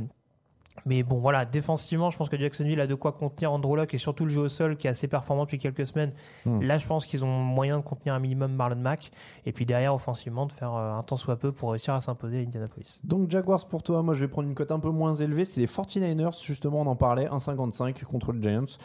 [0.86, 3.98] mais bon, voilà, défensivement, je pense que Jacksonville a de quoi contenir Andrew Luck et
[3.98, 6.12] surtout le jeu au sol qui est assez performant depuis quelques semaines.
[6.46, 6.62] Hmm.
[6.62, 9.10] Là, je pense qu'ils ont moyen de contenir un minimum Marlon Mack
[9.46, 12.38] et puis derrière, offensivement, de faire euh, un temps soit peu pour réussir à s'imposer
[12.38, 13.00] à Indianapolis.
[13.04, 15.60] Donc Jaguars pour toi, moi je vais prendre une cote un peu moins élevée, c'est
[15.60, 18.78] les 49ers, justement on en parlait, 1,55 contre les Giants.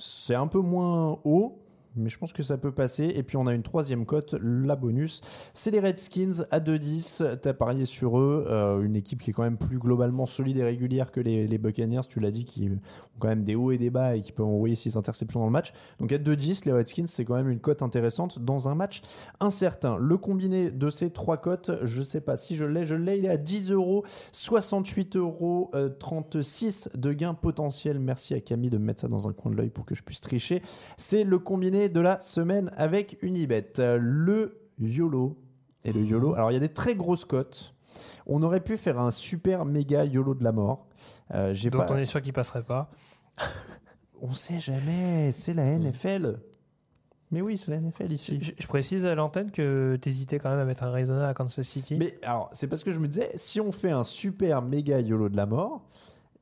[0.00, 1.58] C'est un peu moins haut,
[1.96, 3.12] mais je pense que ça peut passer.
[3.14, 5.20] Et puis on a une troisième cote, la bonus,
[5.52, 7.38] c'est les Redskins à 2,10.
[7.40, 10.64] T'as parié sur eux, euh, une équipe qui est quand même plus globalement solide et
[10.64, 12.78] régulière que les, Buccaneers, tu l'as dit, qui ont
[13.18, 15.52] quand même des hauts et des bas et qui peuvent envoyer 6 interceptions dans le
[15.52, 15.72] match.
[15.98, 19.02] Donc à 2,10, les Redskins, c'est quand même une cote intéressante dans un match
[19.40, 19.98] incertain.
[19.98, 23.26] Le combiné de ces trois cotes, je sais pas si je l'ai, je l'ai, il
[23.26, 27.98] est à 10 euros, 68 euros, euh, 36 de gains potentiels.
[27.98, 30.02] Merci à Camille de me mettre ça dans un coin de l'œil pour que je
[30.02, 30.62] puisse tricher.
[30.96, 33.72] C'est le combiné de la semaine avec Unibet.
[33.78, 35.36] Le YOLO
[35.84, 36.34] et le YOLO.
[36.34, 37.74] Alors il y a des très grosses cotes.
[38.26, 40.86] On aurait pu faire un super méga YOLO de la mort.
[41.34, 41.92] Euh, j'ai Donc pas...
[41.92, 42.90] on est sûr qu'il passerait pas.
[44.22, 46.40] On sait jamais, c'est la NFL.
[47.30, 48.38] Mais oui, c'est la NFL ici.
[48.42, 51.96] Je, je précise à l'antenne que t'hésitais quand même à mettre Arizona à Kansas City.
[51.98, 55.30] Mais alors, c'est parce que je me disais, si on fait un super méga YOLO
[55.30, 55.88] de la mort,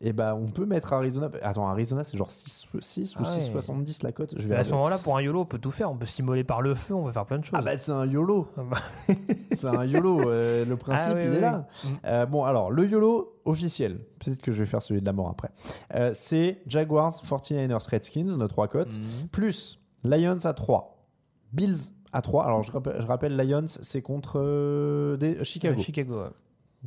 [0.00, 1.28] Et bah, on peut mettre Arizona.
[1.42, 3.38] Attends, Arizona, c'est genre 6, 6 ou Ah ouais.
[3.40, 4.34] 6,70 la cote.
[4.38, 5.90] Je vais à ce moment-là, pour un YOLO, on peut tout faire.
[5.90, 7.54] On peut s'immoler par le feu, on peut faire plein de choses.
[7.58, 8.46] Ah bah, c'est un YOLO.
[8.56, 8.76] Ah bah.
[9.52, 10.20] c'est un YOLO.
[10.30, 11.40] euh, le principe, Ah oui, il oui, est oui.
[11.42, 11.66] là.
[11.82, 11.88] Mm.
[12.04, 15.30] Euh, bon, alors, le YOLO officiel, peut-être que je vais faire celui de la mort
[15.30, 15.50] après,
[15.96, 19.28] Euh, c'est Jaguars, 49ers, Redskins, nos trois cotes, Mhm.
[19.32, 21.08] plus Lions à 3,
[21.52, 22.44] Bills à 3.
[22.44, 25.80] Alors, je rappelle, je rappelle Lions, c'est contre des- Chicago.
[25.80, 26.22] Chicago.
[26.22, 26.28] ouais.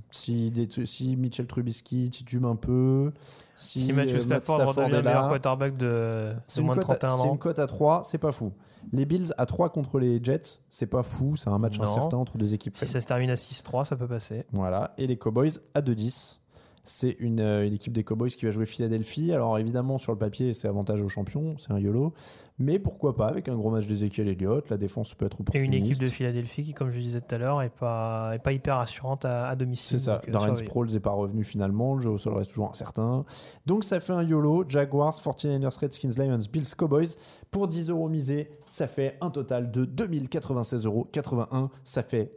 [0.09, 0.51] Si,
[0.85, 3.11] si Mitchell Trubisky titube un peu,
[3.57, 6.91] si, Si, Matthew euh, Matt Stafford Stafford est là, quarterback de, de moins de cote
[6.91, 7.31] à- 31 c'est ans.
[7.33, 8.53] une cote à 3, c'est pas fou.
[8.93, 11.83] Les Bills à 3 contre les Jets, c'est pas fou, c'est un match Non.
[11.83, 12.91] incertain entre deux équipes Si faibles.
[12.93, 14.45] ça se termine à 6-3, ça peut passer.
[14.53, 14.93] Voilà.
[14.97, 16.39] Et les Cowboys à 2-10.
[16.84, 19.32] C'est une, euh, une équipe des Cowboys qui va jouer Philadelphie.
[19.32, 22.13] Alors évidemment, sur le papier, c'est avantage aux champions, c'est un YOLO.
[22.57, 25.67] Mais pourquoi pas, avec un gros match d'Ezekiel Elliott, la défense peut être Et opportuniste.
[25.73, 28.51] une équipe de Philadelphie qui, comme je disais tout à l'heure, est pas, est pas
[28.51, 29.99] hyper assurante à, à domicile.
[29.99, 30.21] C'est ça.
[30.27, 30.55] euh, Darren.
[30.55, 31.95] Sproles n'est pas revenu finalement.
[31.95, 33.25] Le jeu au sol reste toujours incertain.
[33.65, 34.65] Donc ça fait un YOLO.
[34.67, 37.15] Jaguars, 49ers, Redskins, Lions, Bills, Cowboys.
[37.51, 41.07] Pour 10 euros misés, ça fait un total de 2096 euros.
[41.11, 42.32] 81, ça fait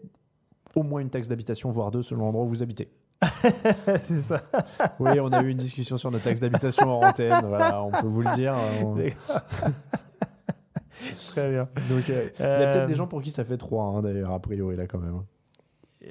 [0.74, 2.88] au moins une taxe d'habitation, voire deux selon l'endroit où vous habitez.
[4.07, 4.41] c'est ça.
[5.01, 7.45] Oui, on a eu une discussion sur nos taxes d'habitation en antenne.
[7.47, 8.55] Voilà, on peut vous le dire.
[8.83, 8.97] On-
[11.29, 11.68] Très bien.
[11.91, 14.31] Donc, euh, il y a Euh, peut-être des gens pour qui ça fait 3, d'ailleurs,
[14.33, 15.22] a priori, là, quand même.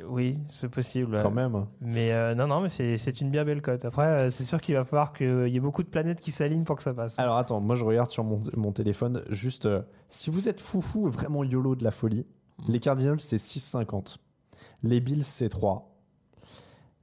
[0.07, 1.20] Oui, c'est possible.
[1.22, 1.66] Quand même.
[1.80, 3.86] Mais euh, non, non, mais c'est une bien belle cote.
[3.86, 6.76] Après, c'est sûr qu'il va falloir qu'il y ait beaucoup de planètes qui s'alignent pour
[6.78, 7.20] que ça passe.
[7.20, 9.22] Alors, attends, moi, je regarde sur mon, mon téléphone.
[9.30, 12.26] Juste, euh, si vous êtes foufou et vraiment YOLO de la folie,
[12.68, 12.72] Mm.
[12.72, 14.18] les Cardinals, c'est 6,50.
[14.84, 15.92] Les Bills, c'est 3.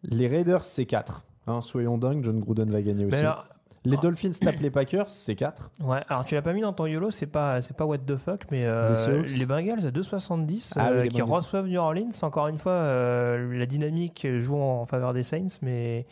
[0.03, 1.25] Les Raiders, c'est 4.
[1.47, 3.17] Hein, soyons dingues, John Gruden va gagner aussi.
[3.17, 3.47] alors,
[3.87, 4.01] Les Ah.
[4.03, 5.71] Dolphins tapent les Packers, c'est 4.
[5.83, 8.17] ouais, alors tu l'as pas mis dans ton YOLO, c'est pas, c'est pas what the
[8.17, 11.37] fuck, mais euh, Les les Bengals à 2,70 Ah euh, qui Bengals.
[11.39, 12.11] reçoivent New Orleans.
[12.23, 16.05] Encore une fois, euh, la dynamique joue en faveur des Saints, mais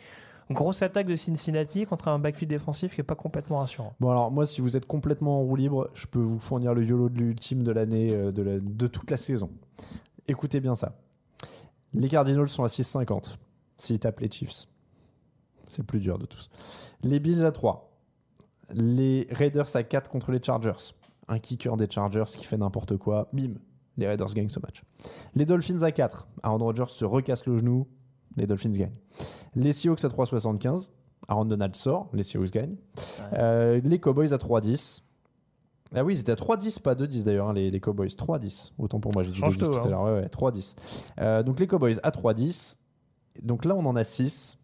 [0.49, 3.93] grosse attaque de Cincinnati contre un backfield défensif qui est pas complètement rassurant.
[3.99, 6.83] Bon, alors, moi, si vous êtes complètement en roue libre, je peux vous fournir le
[6.83, 9.51] YOLO de l'ultime de l'année, euh, de, la- de toute la saison.
[10.27, 10.93] Écoutez bien ça.
[11.93, 13.37] Les Cardinals sont à 6,50
[13.81, 14.67] s'ils tapent les Chiefs.
[15.67, 16.49] C'est le plus dur de tous.
[17.03, 17.91] Les Bills à 3.
[18.71, 20.93] Les Raiders à 4 contre les Chargers.
[21.27, 23.29] Un kicker des Chargers qui fait n'importe quoi.
[23.33, 23.53] Bim,
[23.97, 24.83] les Raiders gagnent ce match.
[25.35, 26.27] Les Dolphins à 4.
[26.43, 27.87] Aaron Rodgers se recasse le genou.
[28.35, 28.95] Les Dolphins gagnent.
[29.55, 30.89] Les Seahawks à 3,75.
[31.27, 32.09] Aaron Donald sort.
[32.13, 32.77] Les Seahawks gagnent.
[33.33, 35.01] Euh, les Cowboys à 3,10.
[35.95, 38.07] Ah oui, ils étaient à 3,10, pas 2,10 d'ailleurs, hein, les, les Cowboys.
[38.07, 38.71] 3,10.
[38.77, 39.89] Autant pour moi, j'ai dit Change 2,10 tout, tout à hein.
[39.89, 40.03] l'heure.
[40.03, 40.75] Ouais, ouais, 3,10.
[41.19, 42.75] Euh, donc les Cowboys à 3,10.
[43.43, 44.57] Donc là, on en a 6.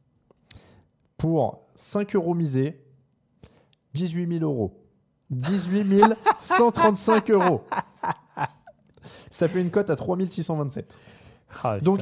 [1.17, 2.81] Pour 5 euros misés,
[3.93, 4.81] 18 000 euros.
[5.31, 6.03] 18
[6.39, 7.61] 135 euros.
[9.29, 10.99] Ça fait une cote à 3627.
[11.63, 12.01] Ah, Donc.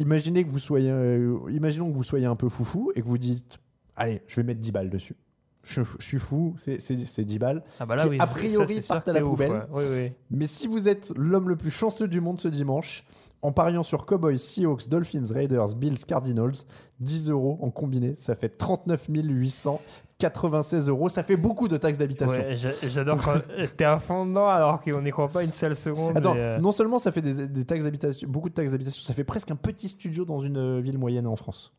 [0.00, 3.18] Imaginez que vous soyez, euh, imaginons que vous soyez un peu foufou et que vous
[3.18, 3.58] dites,
[3.96, 5.16] allez, je vais mettre 10 balles dessus.
[5.64, 7.64] Je, je suis fou, c'est- c'est c'est 10 balles.
[7.80, 9.50] Ah bah là, qui, oui, a ça, priori, sûr partent à la ouf, poubelle.
[9.50, 9.64] ouais.
[9.72, 10.12] Oui, oui.
[10.30, 13.04] Mais si vous êtes l'homme le plus chanceux du monde ce dimanche,
[13.42, 16.52] en pariant sur Cowboys, Seahawks, Dolphins, Raiders, Bills, Cardinals,
[17.00, 21.08] 10 euros en combiné, ça fait 39 896 euros.
[21.08, 22.34] Ça fait beaucoup de taxes d'habitation.
[22.36, 23.38] Ouais, j'a- J'adore quand
[23.76, 26.16] t'es à fond dedans alors qu'on n'y croit pas une seule seconde.
[26.16, 29.14] Attends, euh, non seulement ça fait des, des taxes d'habitation, beaucoup de taxes d'habitation, ça
[29.14, 31.72] fait presque un petit studio dans une euh, ville moyenne en France.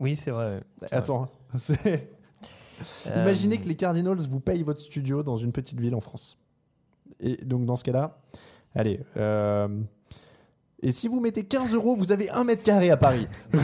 [0.00, 0.62] Oui, c'est vrai.
[0.90, 1.80] Attends, c'est.
[1.80, 2.08] vrai.
[3.16, 6.38] Imaginez Euh, que les Cardinals vous payent votre studio dans une petite ville en France.
[7.20, 8.18] Et donc dans ce cas-là,
[8.74, 9.00] allez.
[9.16, 9.68] euh,
[10.82, 13.28] Et si vous mettez 15 euros, vous avez un mètre carré à Paris.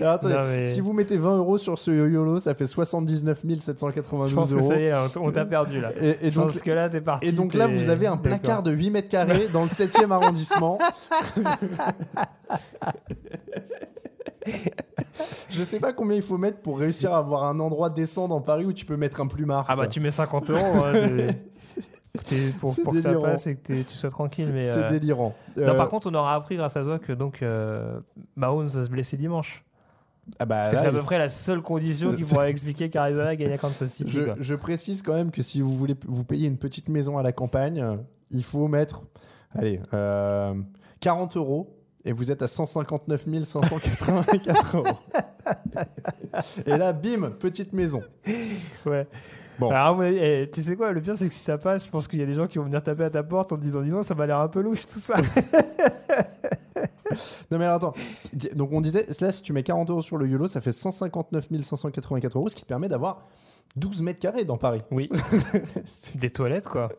[0.00, 3.42] Alors, attendez, Non, mais- Si vous mettez 20 euros sur ce YOLO, ça fait 79
[3.60, 4.68] 792 Je pense que euros.
[4.68, 5.90] ça y est, là, on t'a perdu là.
[6.00, 7.28] Et, et Je donc, pense que là, t'es parti.
[7.28, 10.78] et donc là, vous avez un placard de 8 mètres carrés dans le 7e arrondissement.
[15.50, 18.40] Je sais pas combien il faut mettre pour réussir à avoir un endroit décent dans
[18.40, 19.66] Paris où tu peux mettre un plumard.
[19.68, 19.88] Ah bah quoi.
[19.88, 20.92] tu mets 50 euros hein,
[22.60, 24.44] pour, que ça passe et que tu sois tranquille.
[24.46, 25.34] C'est euh, délirant.
[25.56, 27.98] non, Euh, par contre, on aura appris grâce à toi que donc euh,
[28.36, 29.64] Mahomes va se blesser dimanche.
[30.38, 33.58] ah bah c'est à peu près la seule condition qui pourrait expliquer qu'Arizona gagne à
[33.58, 34.10] Kansas City.
[34.10, 37.22] Je, je précise quand même que si vous voulez vous payer une petite maison à
[37.22, 37.96] la campagne, euh,
[38.30, 39.02] il faut mettre
[39.54, 40.54] allez, euh,
[41.00, 44.86] 40 euros et vous êtes à 159 584 euros.
[46.66, 48.02] Et là, bim, petite maison.
[48.86, 49.06] Ouais.
[49.58, 49.70] Bon.
[49.70, 52.18] Alors, eh, tu sais quoi, le pire c'est que si ça passe, je pense qu'il
[52.18, 54.02] y a des gens qui vont venir taper à ta porte en te disant, disons,
[54.02, 55.14] ça m'a l'air un peu louche tout ça.
[57.50, 57.94] Non mais alors, attends,
[58.56, 61.46] donc on disait, là si tu mets 40 euros sur le YOLO, ça fait 159
[61.62, 63.28] 584 euros, ce qui te permet d'avoir
[63.76, 64.82] 12 mètres carrés dans Paris.
[64.90, 65.08] oui,
[66.16, 66.90] des toilettes quoi.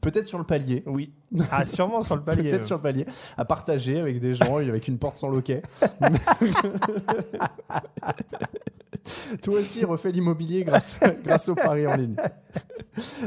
[0.00, 0.82] Peut-être sur le palier.
[0.86, 1.12] Oui.
[1.50, 2.50] Ah, sûrement sur le palier.
[2.50, 3.04] Peut-être sur le palier.
[3.36, 5.62] À partager avec des gens, avec une porte sans loquet.
[9.42, 12.16] Toi aussi, refais l'immobilier grâce, grâce au pari en ligne.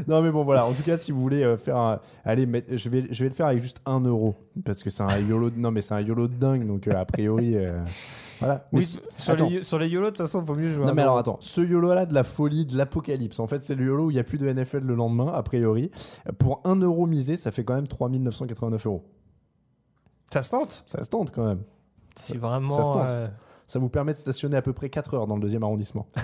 [0.06, 0.66] Non, mais bon, voilà.
[0.66, 2.00] En tout cas, si vous voulez euh, faire un.
[2.24, 4.34] Allez, je, vais, je vais le faire avec juste un euro.
[4.64, 5.50] Parce que c'est un YOLO.
[5.56, 6.66] Non, mais c'est un YOLO de dingue.
[6.66, 7.56] Donc, euh, a priori.
[7.56, 7.80] euh,
[8.42, 8.66] Voilà.
[8.72, 10.84] Mais Oui, si- sur, les, sur les YOLO, de toute façon, il vaut mieux jouer.
[10.84, 13.84] Non mais alors attends, ce YOLO-là de la folie, de l'apocalypse, en fait c'est le
[13.86, 15.90] YOLO où il n'y a plus de NFL le lendemain, a priori.
[16.38, 19.04] Pour 1 euro misé, ça fait quand même 3989 euros.
[20.32, 20.82] Ça se tente?
[20.86, 21.62] Ça se tente quand même.
[22.16, 22.76] Si vraiment.
[22.76, 23.10] ça se tente.
[23.10, 23.28] euh,
[23.66, 26.06] Ça vous permet de stationner à peu près 4 heures dans le deuxième arrondissement.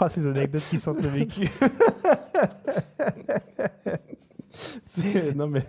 [0.00, 1.48] Oh, ces anecdotes qui sentent le vécu.
[4.82, 5.62] C'est- non mais...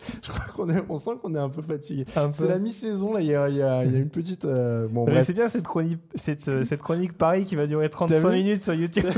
[0.22, 2.04] Je crois qu'on est, on sent qu'on est un peu fatigué.
[2.32, 4.44] C'est la mi-saison là, il y a, il y a- il y a une petite...
[4.44, 8.06] euh, Bon c'est bien cette chronique, cette, euh, cette chronique Paris qui va durer T'as
[8.06, 9.04] 35 vu minutes sur YouTube.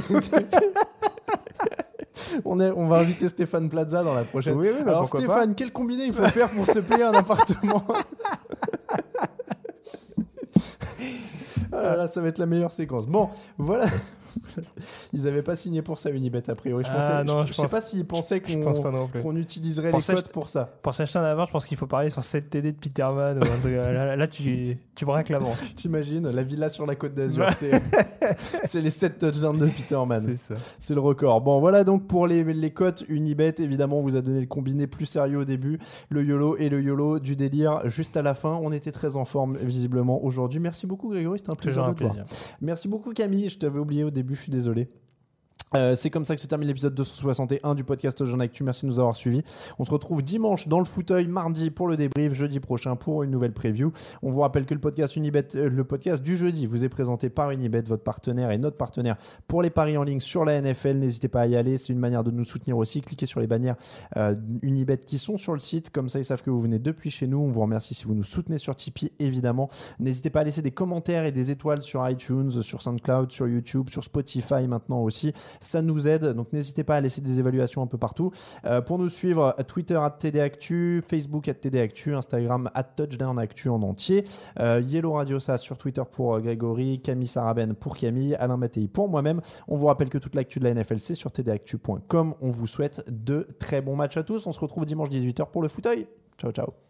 [2.45, 4.55] On, est, on va inviter Stéphane Plaza dans la prochaine.
[4.57, 7.85] Oui, oui, bah, Alors Stéphane, quel combiné il faut faire pour se payer un appartement?
[11.72, 13.07] Ah là là, ça va être la meilleure séquence.
[13.07, 13.87] Bon, voilà.
[15.12, 16.85] Ils n'avaient pas signé pour ça Unibet a priori.
[16.85, 20.49] Je, Ah, pensais, non, je, sais pas s'ils pensaient qu'on utiliserait Pour les je- pour
[20.49, 20.70] ça.
[20.83, 23.39] Pour s'acheter un appart, je pense qu'il faut parler sur 7 TD de Peterman.
[23.39, 23.72] ou un truc.
[23.74, 25.57] là, là, tu, tu braques la banque.
[25.74, 27.47] T'imagines la villa sur la côte d'Azur,
[28.64, 30.22] c'est les 7 touchdowns de Peterman.
[30.24, 30.55] C'est ça.
[30.78, 31.41] C'est le record.
[31.41, 33.55] Bon, voilà donc pour les, les cotes Unibet.
[33.59, 35.78] Évidemment, on vous a donné le combiné plus sérieux au début,
[36.09, 38.59] le YOLO et le YOLO du délire juste à la fin.
[38.62, 40.61] On était très en forme, visiblement, aujourd'hui.
[40.61, 41.39] Merci beaucoup, Grégory.
[41.39, 42.14] C'était un plaisir de un te voir.
[42.14, 42.26] plaisir.
[42.61, 43.49] Merci beaucoup, Camille.
[43.49, 44.89] Je t'avais oublié au début, je suis désolé.
[45.77, 48.64] Euh, c'est comme ça que se termine l'épisode 261 du podcast Jean Actu.
[48.64, 49.43] Merci de nous avoir suivis.
[49.79, 53.31] On se retrouve dimanche dans le fauteuil, mardi pour le débrief, jeudi prochain pour une
[53.31, 53.93] nouvelle preview.
[54.23, 57.31] On vous rappelle que le podcast Unibet, euh, le podcast du jeudi, vous est présenté
[57.31, 59.16] par Unibet, votre partenaire et notre partenaire
[59.47, 60.97] pour les paris en ligne sur la NFL.
[60.97, 63.01] N'hésitez pas à y aller, c'est une manière de nous soutenir aussi.
[63.01, 63.77] Cliquez sur les bannières
[64.16, 67.11] euh, Unibet qui sont sur le site, comme ça ils savent que vous venez depuis
[67.11, 67.39] chez nous.
[67.39, 69.71] On vous remercie si vous nous soutenez sur Tipeee, évidemment.
[70.01, 73.89] N'hésitez pas à laisser des commentaires et des étoiles sur iTunes, sur SoundCloud, sur YouTube,
[73.89, 75.33] sur Spotify maintenant aussi.
[75.61, 78.33] Ça nous aide, donc n'hésitez pas à laisser des évaluations un peu partout.
[78.65, 84.25] Euh, pour nous suivre, Twitter at TDActu, Facebook at TDActu, Instagram at TouchdownActu en entier.
[84.59, 88.89] Euh, Yellow Radio ça sur Twitter pour euh, Grégory, Camille Saraben pour Camille, Alain Mattei
[88.89, 89.43] pour moi-même.
[89.69, 92.35] On vous rappelle que toute l'actu de la NFL c'est sur tdactu.com.
[92.41, 94.47] On vous souhaite de très bons matchs à tous.
[94.47, 96.07] On se retrouve dimanche 18h pour le fauteuil.
[96.39, 96.89] Ciao ciao.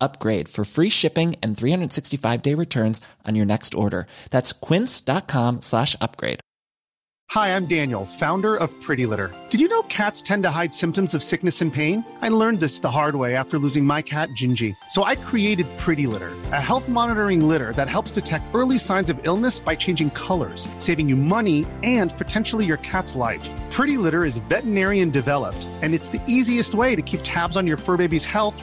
[0.00, 4.06] upgrade for free shipping and 365 day returns on your next order.
[4.30, 6.40] That's quince.com slash upgrade.
[7.30, 9.34] Hi, I'm Daniel, founder of Pretty Litter.
[9.50, 12.04] Did you know cats tend to hide symptoms of sickness and pain?
[12.20, 14.76] I learned this the hard way after losing my cat, Gingy.
[14.90, 19.18] So I created Pretty Litter, a health monitoring litter that helps detect early signs of
[19.26, 23.52] illness by changing colors, saving you money and potentially your cat's life.
[23.72, 27.76] Pretty Litter is veterinarian developed, and it's the easiest way to keep tabs on your
[27.76, 28.62] fur baby's health